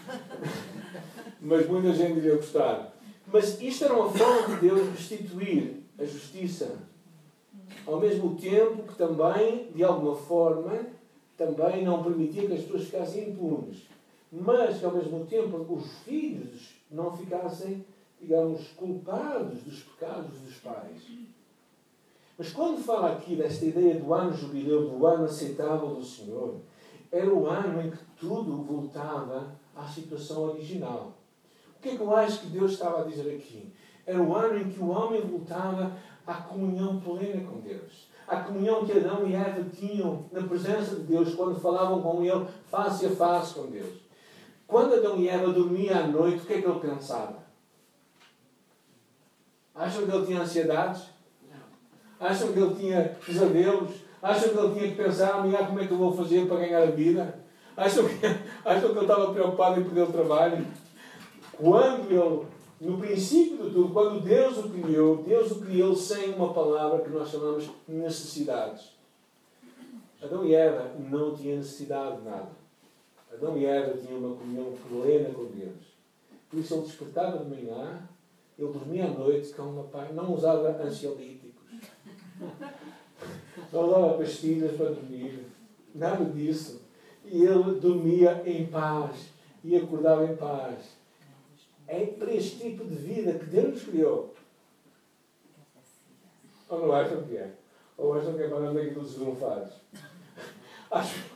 Mas 1.41 1.69
muita 1.69 1.93
gente 1.93 2.19
iria 2.19 2.37
gostar. 2.37 2.93
Mas 3.33 3.61
isto 3.61 3.85
era 3.85 3.95
uma 3.95 4.11
forma 4.11 4.57
de 4.57 4.69
Deus 4.69 4.89
restituir 4.91 5.77
a 5.99 6.05
justiça. 6.05 6.79
Ao 7.87 8.01
mesmo 8.01 8.37
tempo 8.37 8.83
que 8.83 8.97
também, 8.97 9.71
de 9.75 9.85
alguma 9.85 10.17
forma, 10.17 10.87
também 11.37 11.85
não 11.85 12.03
permitia 12.03 12.47
que 12.47 12.55
as 12.55 12.63
pessoas 12.63 12.85
ficassem 12.85 13.31
impunes 13.31 13.91
mas 14.33 14.79
que 14.79 14.85
ao 14.85 14.95
mesmo 14.95 15.27
tempo 15.27 15.57
os 15.75 15.93
filhos 16.05 16.75
não 16.91 17.17
ficassem, 17.17 17.85
digamos, 18.21 18.69
culpados 18.77 19.63
dos 19.63 19.83
pecados 19.83 20.39
dos 20.41 20.57
pais. 20.57 21.03
Mas 22.41 22.53
quando 22.53 22.83
fala 22.83 23.13
aqui 23.13 23.37
desta 23.37 23.67
ideia 23.67 24.01
do 24.01 24.15
ano 24.15 24.33
jubileu, 24.33 24.89
do 24.89 25.07
ano 25.07 25.25
aceitável 25.25 25.89
do 25.89 26.03
Senhor, 26.03 26.55
era 27.13 27.29
o 27.29 27.47
ano 27.47 27.83
em 27.83 27.91
que 27.91 27.99
tudo 28.19 28.63
voltava 28.63 29.55
à 29.77 29.85
situação 29.85 30.45
original. 30.45 31.13
O 31.77 31.83
que 31.83 31.91
é 31.91 31.97
que 31.97 32.01
eu 32.01 32.17
acho 32.17 32.41
que 32.41 32.47
Deus 32.47 32.73
estava 32.73 33.03
a 33.03 33.05
dizer 33.05 33.37
aqui? 33.37 33.71
Era 34.07 34.23
o 34.23 34.35
ano 34.35 34.59
em 34.59 34.71
que 34.71 34.81
o 34.81 34.89
homem 34.89 35.21
voltava 35.21 35.95
à 36.27 36.33
comunhão 36.33 36.99
plena 36.99 37.47
com 37.47 37.61
Deus. 37.61 38.09
À 38.27 38.37
comunhão 38.37 38.87
que 38.87 38.93
Adão 38.93 39.29
e 39.29 39.35
Eva 39.35 39.63
tinham 39.65 40.25
na 40.33 40.43
presença 40.43 40.97
de 40.97 41.03
Deus 41.03 41.35
quando 41.35 41.61
falavam 41.61 42.01
com 42.01 42.25
Ele 42.25 42.47
face 42.71 43.05
a 43.05 43.11
face 43.11 43.53
com 43.53 43.67
Deus. 43.67 43.99
Quando 44.67 44.95
Adão 44.95 45.19
e 45.19 45.29
Eva 45.29 45.53
dormiam 45.53 45.95
à 45.95 46.07
noite, 46.07 46.43
o 46.43 46.47
que 46.47 46.55
é 46.55 46.63
que 46.63 46.67
ele 46.67 46.81
pensava? 46.81 47.37
Acham 49.75 50.07
que 50.07 50.11
ele 50.11 50.25
tinha 50.25 50.41
ansiedades? 50.41 51.20
Acham 52.21 52.53
que 52.53 52.59
ele 52.59 52.75
tinha 52.75 53.17
pesadelos? 53.25 53.91
Acham 54.23 54.51
que 54.51 54.59
ele 54.59 54.75
tinha 54.75 54.89
que 54.91 55.03
pensar 55.03 55.37
amanhã 55.37 55.65
como 55.65 55.81
é 55.81 55.87
que 55.87 55.93
eu 55.93 55.97
vou 55.97 56.13
fazer 56.13 56.47
para 56.47 56.59
ganhar 56.59 56.83
a 56.83 56.91
vida? 56.91 57.41
Acham 57.75 58.07
que, 58.07 58.15
acham 58.63 58.91
que 58.91 58.99
ele 58.99 59.01
estava 59.01 59.33
preocupado 59.33 59.81
em 59.81 59.85
perder 59.85 60.03
o 60.03 60.13
trabalho? 60.13 60.67
Quando 61.57 62.11
ele, 62.11 62.47
no 62.81 62.99
princípio 62.99 63.65
de 63.65 63.71
tudo, 63.71 63.93
quando 63.95 64.21
Deus 64.21 64.59
o 64.59 64.69
criou, 64.69 65.23
Deus 65.23 65.51
o 65.53 65.61
criou 65.61 65.97
sem 65.97 66.35
uma 66.35 66.53
palavra 66.53 67.01
que 67.01 67.09
nós 67.09 67.31
chamamos 67.31 67.71
necessidades. 67.89 68.93
Adão 70.23 70.45
e 70.45 70.55
Eva 70.55 70.91
não 71.11 71.35
tinham 71.35 71.57
necessidade 71.57 72.19
de 72.19 72.25
nada. 72.25 72.51
Adão 73.33 73.57
e 73.57 73.65
Eva 73.65 73.97
tinham 73.97 74.19
uma 74.19 74.37
comunhão 74.37 74.75
plena 74.89 75.31
com 75.31 75.45
Deus. 75.47 75.91
Por 76.51 76.59
isso 76.59 76.75
ele 76.75 76.83
despertava 76.83 77.39
de 77.39 77.49
manhã, 77.49 78.03
ele 78.59 78.73
dormia 78.73 79.07
à 79.07 79.09
noite 79.09 79.55
com 79.55 79.63
uma 79.63 79.85
paz, 79.85 80.15
não 80.15 80.35
usava 80.35 80.69
ansiolíticos, 80.83 81.50
não 83.73 83.87
usava 83.87 84.19
pastilhas 84.19 84.77
para 84.77 84.91
dormir, 84.91 85.47
nada 85.95 86.25
disso. 86.25 86.83
E 87.25 87.45
ele 87.45 87.79
dormia 87.79 88.43
em 88.47 88.67
paz 88.67 89.31
e 89.63 89.77
acordava 89.77 90.25
em 90.25 90.37
paz. 90.37 90.97
É 91.87 92.07
para 92.07 92.33
este 92.33 92.59
tipo 92.59 92.85
de 92.85 92.95
vida 92.95 93.35
que 93.35 93.47
Deus 93.47 93.69
nos 93.71 93.83
criou. 93.85 94.35
Ou 96.69 96.87
não 96.87 96.93
acham 96.93 97.23
que 97.23 97.37
é? 97.37 97.53
Ou 97.99 98.15
acham 98.15 98.35
que 98.35 98.43
é 98.43 98.49
para 98.49 98.71
aqui 98.71 98.95
todos 98.95 99.13
esbronfados? 99.13 99.75
Acho, 100.91 101.31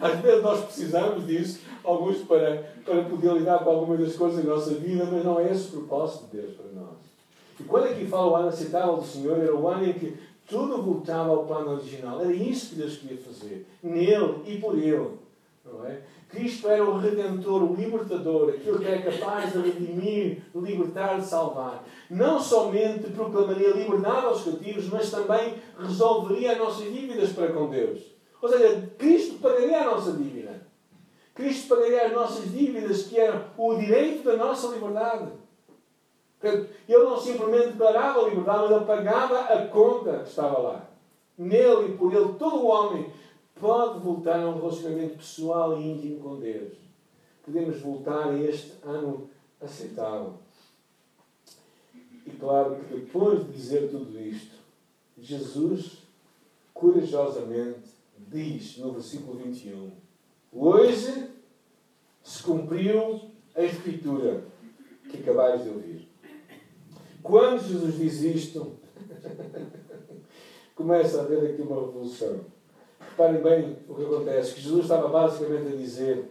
Às 0.00 0.20
vezes 0.20 0.42
nós 0.42 0.64
precisamos 0.64 1.26
disso, 1.26 1.60
alguns 1.84 2.18
para, 2.18 2.62
para 2.84 3.04
poder 3.04 3.34
lidar 3.34 3.60
com 3.60 3.70
algumas 3.70 4.00
das 4.00 4.16
coisas 4.16 4.44
da 4.44 4.50
nossa 4.54 4.74
vida, 4.74 5.04
mas 5.04 5.24
não 5.24 5.38
é 5.38 5.50
esse 5.50 5.68
o 5.68 5.80
propósito 5.80 6.26
de 6.26 6.40
Deus 6.40 6.56
para 6.56 6.66
nós. 6.72 7.11
E 7.58 7.62
quando 7.64 7.84
aqui 7.84 8.06
fala 8.06 8.30
o 8.30 8.36
ano 8.36 8.48
aceitável 8.48 8.96
do 8.96 9.04
Senhor, 9.04 9.38
era 9.38 9.54
o 9.54 9.68
ano 9.68 9.84
em 9.84 9.92
que 9.92 10.16
tudo 10.48 10.82
voltava 10.82 11.30
ao 11.30 11.44
plano 11.44 11.72
original. 11.72 12.20
Era 12.20 12.32
isso 12.32 12.70
que 12.70 12.74
Deus 12.76 12.96
queria 12.96 13.18
fazer. 13.18 13.66
Nele 13.82 14.42
e 14.46 14.58
por 14.58 14.76
Ele. 14.78 15.10
Não 15.64 15.86
é? 15.86 16.00
Cristo 16.28 16.68
era 16.68 16.82
o 16.82 16.98
Redentor, 16.98 17.62
o 17.62 17.74
Libertador, 17.74 18.48
aquele 18.48 18.78
que 18.78 18.86
é 18.86 19.02
capaz 19.02 19.52
de 19.52 19.58
redimir, 19.58 20.38
de 20.54 20.60
libertar, 20.60 21.20
de 21.20 21.26
salvar. 21.26 21.84
Não 22.10 22.40
somente 22.40 23.10
proclamaria 23.10 23.70
liberdade 23.70 24.26
aos 24.26 24.42
cativos, 24.42 24.88
mas 24.88 25.10
também 25.10 25.54
resolveria 25.78 26.52
as 26.52 26.58
nossas 26.58 26.92
dívidas 26.92 27.32
para 27.32 27.52
com 27.52 27.68
Deus. 27.68 28.00
Ou 28.40 28.48
seja, 28.48 28.90
Cristo 28.98 29.38
pagaria 29.40 29.82
a 29.82 29.84
nossa 29.84 30.12
dívida. 30.12 30.66
Cristo 31.34 31.68
pagaria 31.68 32.06
as 32.06 32.12
nossas 32.12 32.50
dívidas, 32.50 33.02
que 33.04 33.18
eram 33.18 33.44
o 33.56 33.74
direito 33.74 34.24
da 34.24 34.36
nossa 34.36 34.68
liberdade. 34.68 35.30
Ele 36.42 37.04
não 37.04 37.18
simplesmente 37.18 37.72
declarava 37.72 38.20
a 38.20 38.28
liberdade, 38.28 38.62
mas 38.62 38.70
ele 38.72 38.84
pagava 38.84 39.40
a 39.40 39.66
conta 39.68 40.18
que 40.18 40.28
estava 40.28 40.58
lá. 40.58 40.88
Nele 41.38 41.92
e 41.92 41.96
por 41.96 42.12
ele, 42.12 42.34
todo 42.34 42.56
o 42.56 42.66
homem 42.66 43.10
pode 43.60 44.00
voltar 44.00 44.40
a 44.40 44.48
um 44.48 44.58
relacionamento 44.58 45.18
pessoal 45.18 45.78
e 45.78 45.92
íntimo 45.92 46.20
com 46.20 46.40
Deus. 46.40 46.72
Podemos 47.44 47.80
voltar 47.80 48.28
a 48.28 48.38
este 48.38 48.74
ano 48.84 49.30
aceitável. 49.60 50.34
E 52.26 52.30
claro 52.30 52.76
que 52.76 52.94
depois 52.94 53.44
de 53.46 53.52
dizer 53.52 53.90
tudo 53.90 54.20
isto, 54.20 54.56
Jesus 55.18 56.02
corajosamente 56.74 57.90
diz 58.18 58.78
no 58.78 58.92
versículo 58.92 59.38
21: 59.38 59.90
Hoje 60.52 61.28
se 62.22 62.42
cumpriu 62.42 63.20
a 63.54 63.62
Escritura 63.62 64.44
que 65.10 65.18
acabais 65.18 65.62
de 65.62 65.68
ouvir. 65.68 66.11
Quando 67.22 67.62
Jesus 67.62 67.96
diz 67.96 68.22
isto, 68.22 68.72
começa 70.74 71.18
a 71.18 71.22
haver 71.22 71.52
aqui 71.52 71.62
uma 71.62 71.80
revolução. 71.80 72.40
Reparem 72.98 73.42
bem 73.42 73.76
o 73.88 73.94
que 73.94 74.02
acontece, 74.02 74.54
que 74.54 74.60
Jesus 74.60 74.82
estava 74.82 75.08
basicamente 75.08 75.72
a 75.72 75.76
dizer 75.76 76.24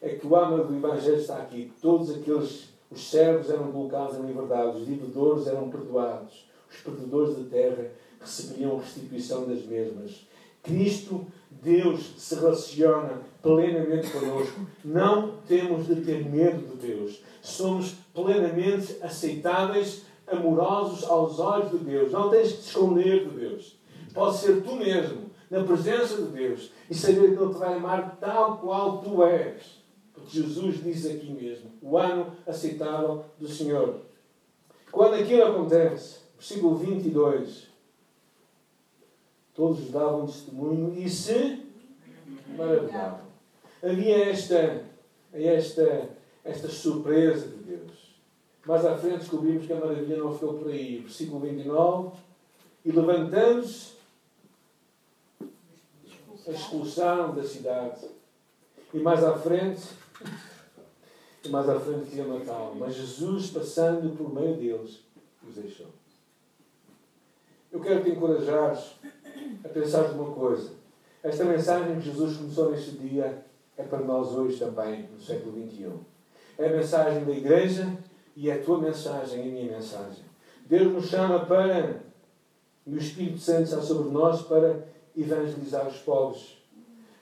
é 0.00 0.10
que 0.10 0.26
o 0.26 0.36
âmago 0.36 0.64
do 0.64 0.76
Evangelho 0.76 1.16
está 1.16 1.38
aqui. 1.38 1.72
Todos 1.80 2.10
aqueles, 2.10 2.68
os 2.90 3.10
servos 3.10 3.50
eram 3.50 3.72
colocados 3.72 4.16
em 4.16 4.26
liberdade, 4.26 4.78
os 4.78 4.86
devedores 4.86 5.46
eram 5.46 5.70
perdoados, 5.70 6.48
os 6.70 6.76
perdedores 6.78 7.36
da 7.36 7.44
terra 7.44 7.90
recebiam 8.20 8.76
a 8.76 8.80
restituição 8.80 9.46
das 9.46 9.64
mesmas. 9.64 10.26
Cristo, 10.62 11.24
Deus, 11.62 12.14
se 12.18 12.34
relaciona 12.34 13.22
plenamente 13.40 14.10
connosco. 14.10 14.60
Não 14.84 15.36
temos 15.46 15.86
de 15.86 15.96
ter 16.02 16.28
medo 16.28 16.66
de 16.66 16.88
Deus. 16.88 17.22
Somos 17.40 17.94
plenamente 18.12 18.96
aceitáveis, 19.00 20.02
amorosos 20.26 21.04
aos 21.04 21.38
olhos 21.38 21.70
de 21.70 21.78
Deus. 21.78 22.12
Não 22.12 22.30
tens 22.30 22.48
de 22.48 22.54
te 22.56 22.68
esconder 22.68 23.28
de 23.28 23.36
Deus. 23.36 23.78
Pode 24.12 24.36
ser 24.38 24.62
tu 24.62 24.76
mesmo, 24.76 25.30
na 25.50 25.62
presença 25.62 26.16
de 26.16 26.28
Deus, 26.28 26.72
e 26.90 26.94
saber 26.94 27.36
que 27.36 27.42
Ele 27.42 27.52
te 27.52 27.58
vai 27.58 27.74
amar 27.74 28.16
tal 28.18 28.58
qual 28.58 28.98
tu 28.98 29.22
és. 29.22 29.84
Porque 30.12 30.30
Jesus 30.30 30.82
diz 30.82 31.06
aqui 31.06 31.30
mesmo: 31.30 31.70
o 31.82 31.98
ano 31.98 32.32
aceitável 32.46 33.24
do 33.38 33.46
Senhor. 33.46 34.00
Quando 34.90 35.14
aquilo 35.14 35.44
acontece, 35.44 36.20
versículo 36.36 36.76
22, 36.76 37.68
todos 39.54 39.90
davam 39.90 40.26
testemunho 40.26 40.94
e 40.96 41.08
se 41.08 41.66
maravilhavam. 42.56 43.20
Havia 43.82 44.30
esta, 44.30 44.84
esta, 45.32 46.08
esta 46.44 46.68
surpresa. 46.68 47.55
Mais 48.66 48.84
à 48.84 48.96
frente 48.96 49.18
descobrimos 49.18 49.64
que 49.64 49.72
a 49.72 49.78
maravilha 49.78 50.16
não 50.16 50.32
ficou 50.32 50.54
por 50.54 50.68
aí. 50.68 50.98
Versículo 50.98 51.40
29. 51.40 52.16
E 52.84 52.90
levantando-se, 52.90 53.94
a 56.46 56.50
expulsaram 56.50 57.34
da 57.34 57.44
cidade. 57.44 58.08
E 58.92 58.98
mais 58.98 59.22
à 59.22 59.36
frente, 59.36 59.82
e 61.44 61.48
mais 61.48 61.68
à 61.68 61.78
frente 61.78 62.10
queria 62.10 62.26
matá-lo. 62.26 62.74
Mas 62.76 62.94
Jesus, 62.94 63.50
passando 63.50 64.16
por 64.16 64.32
meio 64.32 64.56
deles, 64.56 65.00
os 65.46 65.54
deixou. 65.54 65.88
Eu 67.70 67.80
quero 67.80 68.02
te 68.02 68.10
encorajar 68.10 68.76
a 69.64 69.68
pensar 69.68 70.10
uma 70.12 70.32
coisa. 70.32 70.72
Esta 71.22 71.44
mensagem 71.44 72.00
que 72.00 72.06
Jesus 72.06 72.36
começou 72.36 72.70
neste 72.70 72.92
dia 72.92 73.44
é 73.76 73.82
para 73.82 74.00
nós 74.00 74.32
hoje 74.32 74.58
também, 74.58 75.08
no 75.12 75.20
século 75.20 75.52
XXI. 75.68 75.90
É 76.58 76.68
a 76.68 76.72
mensagem 76.72 77.24
da 77.24 77.32
igreja 77.32 77.92
e 78.36 78.50
é 78.50 78.54
a 78.54 78.62
tua 78.62 78.78
mensagem 78.78 79.40
a 79.40 79.44
minha 79.44 79.72
mensagem. 79.72 80.24
Deus 80.66 80.92
nos 80.92 81.06
chama 81.06 81.40
para, 81.46 82.02
e 82.86 82.94
o 82.94 82.98
Espírito 82.98 83.38
Santo 83.38 83.62
está 83.62 83.80
sobre 83.80 84.10
nós 84.10 84.42
para 84.42 84.86
evangelizar 85.16 85.86
os 85.88 85.96
pobres, 85.98 86.58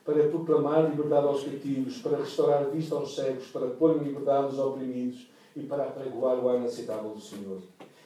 para 0.05 0.29
proclamar 0.29 0.91
liberdade 0.91 1.27
aos 1.27 1.45
cativos, 1.45 1.99
para 1.99 2.19
restaurar 2.19 2.63
a 2.63 2.69
vista 2.69 2.95
aos 2.95 3.15
cegos, 3.15 3.47
para 3.47 3.69
pôr 3.69 3.97
em 3.97 4.05
liberdade 4.05 4.53
os 4.53 4.59
oprimidos 4.59 5.29
e 5.55 5.61
para 5.61 5.85
apregoar 5.85 6.37
o 6.39 6.49
ano 6.49 6.67
aceitável 6.67 7.11
do 7.11 7.21
Senhor. 7.21 7.59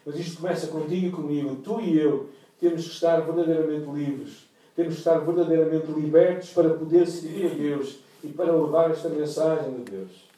Mas 0.04 0.16
isto 0.16 0.40
começa 0.40 0.66
contigo 0.68 1.06
e 1.06 1.10
comigo. 1.10 1.56
Tu 1.56 1.80
e 1.80 1.98
eu 1.98 2.28
temos 2.60 2.84
que 2.84 2.90
estar 2.90 3.20
verdadeiramente 3.20 3.90
livres. 3.90 4.48
Temos 4.76 4.94
que 4.94 5.00
estar 5.00 5.18
verdadeiramente 5.18 5.90
libertos 5.90 6.50
para 6.50 6.70
poder 6.70 7.06
servir 7.06 7.46
a 7.46 7.54
Deus 7.54 7.98
e 8.22 8.28
para 8.28 8.52
levar 8.52 8.90
esta 8.90 9.08
mensagem 9.08 9.72
de 9.74 9.90
Deus. 9.90 10.28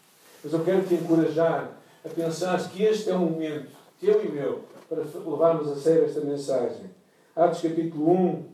Mas 0.42 0.52
eu 0.52 0.64
quero 0.64 0.86
te 0.86 0.94
encorajar 0.94 1.79
a 2.04 2.08
pensar 2.08 2.70
que 2.70 2.82
este 2.82 3.10
é 3.10 3.14
o 3.14 3.18
momento, 3.18 3.70
teu 4.00 4.24
e 4.24 4.28
meu, 4.30 4.64
para 4.88 5.02
levarmos 5.02 5.68
a 5.68 5.76
sério 5.76 6.04
esta 6.04 6.20
mensagem. 6.20 6.90
Atos 7.36 7.60
capítulo 7.60 8.10
1, 8.10 8.44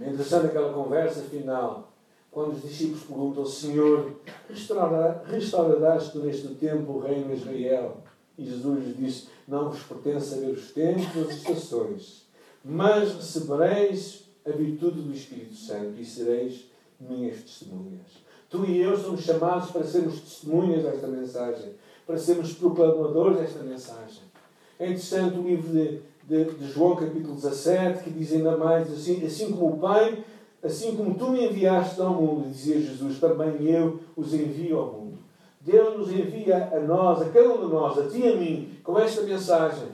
é 0.00 0.10
interessante 0.10 0.46
aquela 0.46 0.72
conversa 0.72 1.22
final, 1.22 1.92
quando 2.30 2.54
os 2.54 2.62
discípulos 2.62 3.02
perguntam: 3.02 3.44
Senhor, 3.44 4.12
restaurarás 4.48 6.08
tu 6.10 6.20
neste 6.20 6.48
tempo 6.54 6.92
o 6.92 7.00
reino 7.00 7.28
de 7.28 7.40
Israel? 7.40 8.02
E 8.36 8.44
Jesus 8.44 8.84
lhes 8.84 8.96
disse: 8.96 9.28
Não 9.46 9.70
vos 9.70 9.82
pertence 9.82 10.34
saber 10.34 10.52
os 10.52 10.70
tempos 10.70 11.16
as 11.16 11.36
estações, 11.36 12.26
mas 12.64 13.14
recebereis 13.14 14.24
a 14.46 14.50
virtude 14.50 15.02
do 15.02 15.12
Espírito 15.12 15.54
Santo 15.54 16.00
e 16.00 16.04
sereis 16.04 16.70
minhas 17.00 17.42
testemunhas. 17.42 18.28
Tu 18.48 18.64
e 18.64 18.80
eu 18.80 18.96
somos 18.96 19.22
chamados 19.22 19.70
para 19.70 19.84
sermos 19.84 20.20
testemunhas 20.20 20.82
desta 20.82 21.06
mensagem, 21.06 21.74
para 22.08 22.16
sermos 22.16 22.54
proclamadores 22.54 23.38
desta 23.38 23.62
mensagem. 23.62 24.22
É 24.78 24.86
interessante 24.86 25.38
o 25.38 25.42
livro 25.42 25.70
de, 25.70 26.00
de, 26.24 26.54
de, 26.54 26.66
João, 26.66 26.96
capítulo 26.96 27.34
17, 27.34 28.02
que 28.02 28.10
diz 28.10 28.32
ainda 28.32 28.56
mais 28.56 28.90
assim: 28.90 29.22
assim 29.26 29.52
como 29.52 29.74
o 29.74 29.78
Pai, 29.78 30.24
assim 30.62 30.96
como 30.96 31.14
tu 31.16 31.28
me 31.28 31.44
enviaste 31.44 32.00
ao 32.00 32.14
mundo, 32.14 32.48
dizia 32.48 32.80
Jesus, 32.80 33.20
também 33.20 33.62
eu 33.66 34.00
os 34.16 34.32
envio 34.32 34.78
ao 34.78 34.86
mundo. 34.86 35.18
Deus 35.60 35.98
nos 35.98 36.10
envia 36.10 36.70
a 36.72 36.80
nós, 36.80 37.20
a 37.20 37.28
cada 37.28 37.52
um 37.52 37.66
de 37.66 37.74
nós, 37.74 37.98
a 37.98 38.08
ti 38.08 38.20
e 38.20 38.28
a 38.28 38.36
mim, 38.36 38.78
com 38.82 38.98
esta 38.98 39.20
mensagem. 39.22 39.88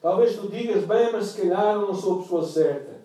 Talvez 0.00 0.36
tu 0.36 0.48
digas, 0.48 0.84
bem, 0.84 1.10
mas 1.10 1.26
se 1.26 1.40
calhar 1.42 1.76
não 1.76 1.92
sou 1.92 2.20
a 2.20 2.22
pessoa 2.22 2.46
certa. 2.46 3.02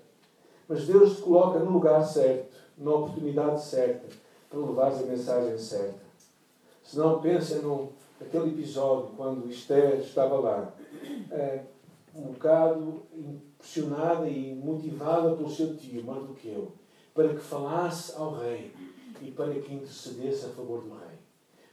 Mas 0.67 0.86
Deus 0.86 1.15
te 1.15 1.23
coloca 1.23 1.58
no 1.58 1.71
lugar 1.71 2.04
certo, 2.04 2.56
na 2.78 2.91
oportunidade 2.91 3.63
certa, 3.63 4.06
para 4.47 4.60
levares 4.60 5.02
a 5.02 5.06
mensagem 5.06 5.58
certa. 5.58 6.06
Se 6.84 6.97
não, 6.97 7.19
pensa 7.19 7.56
no, 7.62 7.89
naquele 8.19 8.49
episódio 8.49 9.13
quando 9.15 9.49
Esther 9.49 9.99
estava 9.99 10.39
lá, 10.39 10.73
é, 11.32 11.63
um 12.15 12.32
bocado 12.32 13.03
impressionada 13.13 14.27
e 14.27 14.56
motivada 14.56 15.36
pelo 15.36 15.49
seu 15.49 15.75
tio, 15.77 16.03
Mardoqueu, 16.03 16.71
para 17.13 17.30
que 17.30 17.39
falasse 17.39 18.13
ao 18.15 18.36
rei 18.36 18.73
e 19.21 19.32
para 19.32 19.53
que 19.53 19.73
intercedesse 19.73 20.45
a 20.45 20.49
favor 20.49 20.82
do 20.82 20.89
rei. 20.89 21.17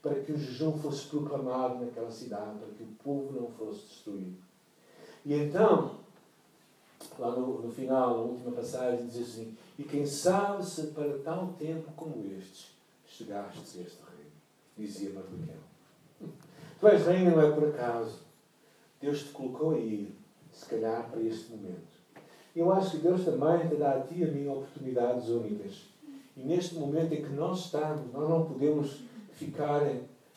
Para 0.03 0.21
que 0.21 0.33
o 0.33 0.39
jejum 0.39 0.79
fosse 0.79 1.07
proclamado 1.07 1.83
naquela 1.83 2.11
cidade, 2.11 2.59
para 2.59 2.75
que 2.75 2.83
o 2.83 2.95
povo 3.03 3.41
não 3.41 3.49
fosse 3.49 3.87
destruído. 3.87 4.37
E 5.25 5.33
então, 5.33 6.01
lá 7.19 7.31
no, 7.31 7.63
no 7.63 7.73
final, 7.73 8.11
na 8.11 8.23
última 8.23 8.53
passagem, 8.53 9.07
diz 9.07 9.23
assim: 9.23 9.57
E 9.79 9.83
quem 9.83 10.05
sabe 10.05 10.65
se 10.65 10.89
para 10.89 11.19
tal 11.21 11.55
tempo 11.59 11.91
como 11.97 12.23
este 12.39 12.75
chegastes 13.07 13.79
a 13.79 13.81
este 13.81 14.03
reino? 14.03 14.33
Dizia 14.77 15.11
Mardoqueu. 15.11 15.74
És 16.89 17.07
reina, 17.07 17.31
não 17.31 17.43
é 17.43 17.51
por 17.51 17.69
acaso. 17.69 18.21
Deus 19.01 19.23
te 19.23 19.29
colocou 19.31 19.73
aí, 19.73 20.15
se 20.53 20.67
calhar, 20.67 21.11
para 21.11 21.21
este 21.23 21.51
momento. 21.51 21.95
Eu 22.55 22.73
acho 22.73 22.93
que 22.93 22.99
Deus 22.99 23.25
também 23.25 23.69
te 23.69 23.77
dá 23.77 23.93
a 23.93 24.01
ti 24.01 24.21
e 24.21 24.25
a 24.25 24.29
mim 24.29 24.49
oportunidades 24.49 25.29
únicas. 25.29 25.83
E 26.37 26.41
neste 26.43 26.75
momento 26.77 27.13
em 27.13 27.23
que 27.23 27.33
nós 27.33 27.67
estamos, 27.67 28.13
nós 28.13 28.29
não 28.29 28.47
podemos 28.47 29.01
ficar 29.33 29.83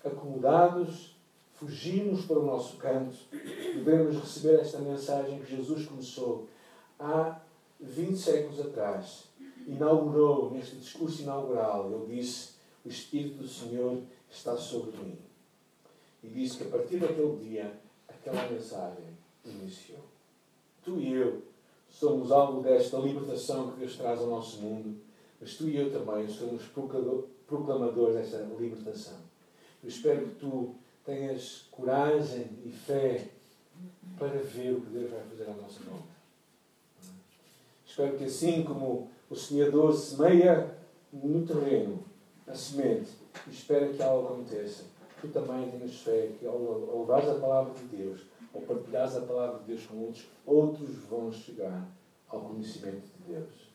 acomodados, 0.03 1.15
fugirmos 1.53 2.25
para 2.25 2.39
o 2.39 2.45
nosso 2.45 2.77
canto. 2.77 3.15
Devemos 3.31 4.17
receber 4.17 4.60
esta 4.60 4.79
mensagem 4.79 5.39
que 5.39 5.55
Jesus 5.55 5.86
começou 5.86 6.47
há 6.99 7.39
20 7.79 8.17
séculos 8.17 8.60
atrás. 8.60 9.25
Inaugurou, 9.67 10.51
neste 10.51 10.75
discurso 10.77 11.21
inaugural, 11.21 11.91
ele 11.91 12.15
disse: 12.15 12.53
O 12.86 12.89
Espírito 12.89 13.38
do 13.38 13.47
Senhor 13.47 14.01
está 14.29 14.55
sobre 14.55 14.97
mim. 14.97 15.27
E 16.23 16.27
disse 16.27 16.58
que 16.58 16.63
a 16.63 16.69
partir 16.69 16.97
daquele 16.97 17.38
dia, 17.38 17.71
aquela 18.08 18.49
mensagem 18.49 19.06
iniciou. 19.45 20.03
Tu 20.84 20.99
e 20.99 21.13
eu 21.13 21.43
somos 21.89 22.32
alvo 22.32 22.62
desta 22.62 22.97
libertação 22.97 23.71
que 23.71 23.80
Deus 23.80 23.95
traz 23.97 24.19
ao 24.19 24.27
nosso 24.27 24.62
mundo, 24.62 24.99
mas 25.39 25.56
tu 25.56 25.67
e 25.67 25.77
eu 25.77 25.91
também 25.91 26.27
somos 26.27 26.63
proclamadores 27.45 28.15
desta 28.15 28.38
libertação. 28.60 29.17
Eu 29.84 29.89
espero 29.89 30.27
que 30.27 30.36
tu 30.36 30.75
tenhas 31.06 31.65
coragem 31.71 32.47
e 32.65 32.71
fé 32.71 33.27
para 34.17 34.39
ver 34.39 34.73
o 34.73 34.82
que 34.82 34.89
Deus 34.89 35.12
vai 35.12 35.21
fazer 35.21 35.43
à 35.43 35.53
nossa 35.53 35.84
volta. 35.84 36.17
Espero 37.86 38.17
que 38.17 38.25
assim 38.25 38.63
como 38.63 39.10
o 39.30 39.36
semeador 39.36 39.93
semeia 39.93 40.77
no 41.12 41.45
terreno 41.45 42.03
a 42.47 42.53
semente 42.53 43.12
e 43.47 43.51
espera 43.51 43.88
que 43.89 44.01
algo 44.01 44.27
aconteça, 44.27 44.84
tu 45.21 45.27
também 45.30 45.69
tenhas 45.71 45.95
fé 46.01 46.30
que 46.39 46.45
ao, 46.45 46.56
ao 46.56 47.01
levares 47.01 47.30
a 47.30 47.36
palavra 47.36 47.73
de 47.73 47.97
Deus, 47.97 48.21
ao 48.53 48.62
partilhares 48.62 49.15
a 49.15 49.21
palavra 49.21 49.60
de 49.60 49.65
Deus 49.65 49.86
com 49.86 49.97
outros, 49.97 50.27
outros 50.45 50.95
vão 51.10 51.32
chegar 51.32 51.88
ao 52.30 52.41
conhecimento 52.41 53.08
de 53.17 53.34
Deus. 53.34 53.67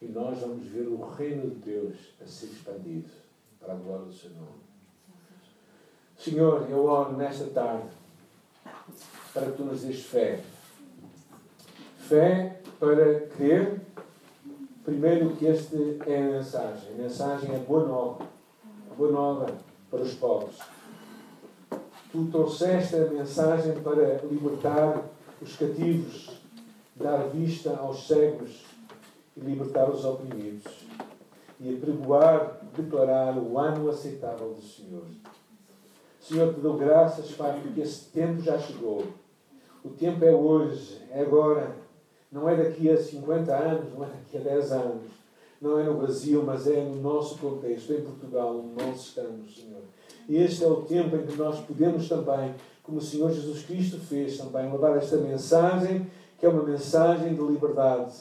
e 0.00 0.06
nós 0.06 0.38
vamos 0.38 0.66
ver 0.66 0.86
o 0.86 1.00
reino 1.10 1.50
de 1.50 1.56
Deus 1.56 1.96
a 2.20 2.26
ser 2.26 2.46
expandido 2.46 3.08
para 3.58 3.74
a 3.74 3.76
glória 3.76 4.06
do 4.06 4.34
nome. 4.34 4.60
Senhor, 6.16 6.68
eu 6.70 6.84
oro 6.84 7.16
nesta 7.16 7.46
tarde 7.46 7.88
para 9.32 9.46
que 9.46 9.56
tu 9.56 9.64
nos 9.64 9.82
dês 9.82 10.04
fé. 10.04 10.42
Fé 11.98 12.60
para 12.78 13.20
crer, 13.28 13.80
primeiro, 14.84 15.36
que 15.36 15.46
este 15.46 15.98
é 16.06 16.18
a 16.18 16.30
mensagem. 16.30 16.92
A 16.92 16.96
mensagem 16.96 17.54
é 17.54 17.58
boa 17.58 17.86
nova. 17.86 18.26
Boa 18.96 19.12
nova 19.12 19.69
para 19.90 20.00
os 20.00 20.14
pobres. 20.14 20.56
Tu 22.12 22.26
trouxeste 22.26 22.96
a 22.96 23.06
mensagem 23.06 23.80
para 23.80 24.20
libertar 24.24 25.02
os 25.40 25.56
cativos, 25.56 26.30
dar 26.96 27.28
vista 27.28 27.76
aos 27.76 28.06
cegos 28.06 28.64
e 29.36 29.40
libertar 29.40 29.88
os 29.88 30.04
oprimidos. 30.04 30.64
E 31.60 31.76
apregoar, 31.76 32.60
declarar 32.74 33.36
o 33.36 33.58
ano 33.58 33.90
aceitável 33.90 34.54
do 34.54 34.62
Senhor. 34.62 35.04
Senhor, 36.18 36.54
te 36.54 36.60
dou 36.60 36.76
graças, 36.76 37.32
Pai, 37.32 37.60
porque 37.62 37.80
esse 37.80 38.06
tempo 38.06 38.40
já 38.40 38.58
chegou. 38.58 39.04
O 39.84 39.90
tempo 39.90 40.24
é 40.24 40.32
hoje, 40.32 41.00
é 41.10 41.20
agora. 41.22 41.76
Não 42.30 42.48
é 42.48 42.56
daqui 42.56 42.88
a 42.90 42.96
50 42.96 43.54
anos, 43.54 43.92
não 43.92 44.04
é 44.04 44.08
daqui 44.08 44.36
a 44.36 44.40
10 44.40 44.72
anos. 44.72 45.19
Não 45.60 45.78
é 45.78 45.84
no 45.84 45.94
Brasil, 45.94 46.42
mas 46.42 46.66
é 46.66 46.82
no 46.82 46.96
nosso 47.02 47.36
contexto, 47.36 47.92
em 47.92 48.00
Portugal, 48.00 48.56
onde 48.56 48.82
nós 48.82 49.00
estamos, 49.00 49.54
Senhor. 49.54 49.82
E 50.26 50.36
este 50.36 50.64
é 50.64 50.66
o 50.66 50.82
tempo 50.82 51.14
em 51.16 51.26
que 51.26 51.36
nós 51.36 51.60
podemos 51.60 52.08
também, 52.08 52.54
como 52.82 52.96
o 52.96 53.02
Senhor 53.02 53.30
Jesus 53.30 53.64
Cristo 53.64 53.98
fez 53.98 54.38
também, 54.38 54.72
levar 54.72 54.96
esta 54.96 55.18
mensagem, 55.18 56.06
que 56.38 56.46
é 56.46 56.48
uma 56.48 56.62
mensagem 56.62 57.34
de 57.34 57.42
liberdade. 57.42 58.14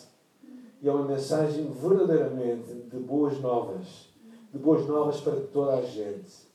E 0.82 0.90
é 0.90 0.92
uma 0.92 1.06
mensagem 1.06 1.70
verdadeiramente 1.72 2.74
de 2.74 2.98
boas 2.98 3.40
novas. 3.40 4.10
De 4.52 4.60
boas 4.60 4.86
novas 4.86 5.22
para 5.22 5.38
toda 5.54 5.76
a 5.76 5.82
gente. 5.82 6.50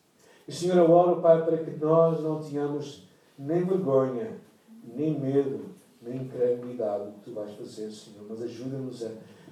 E, 0.46 0.52
Senhor, 0.52 0.76
eu 0.76 0.90
oro, 0.90 1.22
Pai, 1.22 1.42
para 1.46 1.56
que 1.56 1.70
nós 1.82 2.20
não 2.20 2.42
tenhamos 2.42 3.04
nem 3.38 3.64
vergonha, 3.64 4.32
nem 4.94 5.18
medo, 5.18 5.60
nem 6.02 6.22
incredulidade 6.22 7.06
do 7.06 7.12
que 7.12 7.20
Tu 7.20 7.32
vais 7.32 7.52
fazer, 7.54 7.90
Senhor. 7.90 8.26
Mas 8.28 8.42
ajuda-nos 8.42 9.02
a, 9.02 9.08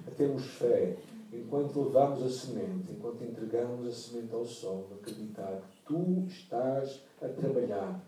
a 0.07 0.11
termos 0.11 0.45
fé 0.45 0.95
enquanto 1.33 1.81
levamos 1.81 2.23
a 2.23 2.29
semente, 2.29 2.91
enquanto 2.91 3.23
entregamos 3.23 3.87
a 3.87 3.91
semente 3.91 4.33
ao 4.33 4.45
sol, 4.45 4.89
acreditar 4.99 5.61
que 5.69 5.83
Tu 5.85 6.25
estás 6.27 7.03
a 7.21 7.27
trabalhar 7.27 8.03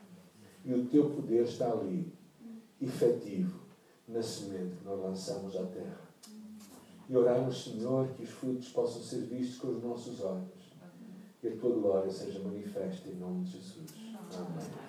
e 0.64 0.74
o 0.74 0.86
Teu 0.86 1.10
poder 1.10 1.44
está 1.44 1.72
ali, 1.72 2.12
efetivo, 2.82 3.60
na 4.08 4.22
semente 4.22 4.76
que 4.76 4.86
nós 4.86 5.00
lançamos 5.00 5.56
à 5.56 5.64
terra. 5.64 6.06
E 7.08 7.16
oramos, 7.16 7.64
Senhor, 7.64 8.08
que 8.10 8.24
os 8.24 8.30
frutos 8.30 8.70
possam 8.70 9.02
ser 9.02 9.22
vistos 9.22 9.60
com 9.60 9.68
os 9.70 9.84
nossos 9.84 10.22
olhos 10.22 10.56
que 11.46 11.50
a 11.50 11.58
tua 11.58 11.76
glória 11.76 12.12
seja 12.12 12.40
manifesta 12.40 13.08
em 13.08 13.16
nome 13.18 13.44
de 13.44 13.52
Jesus. 13.52 13.94
Amém. 14.34 14.85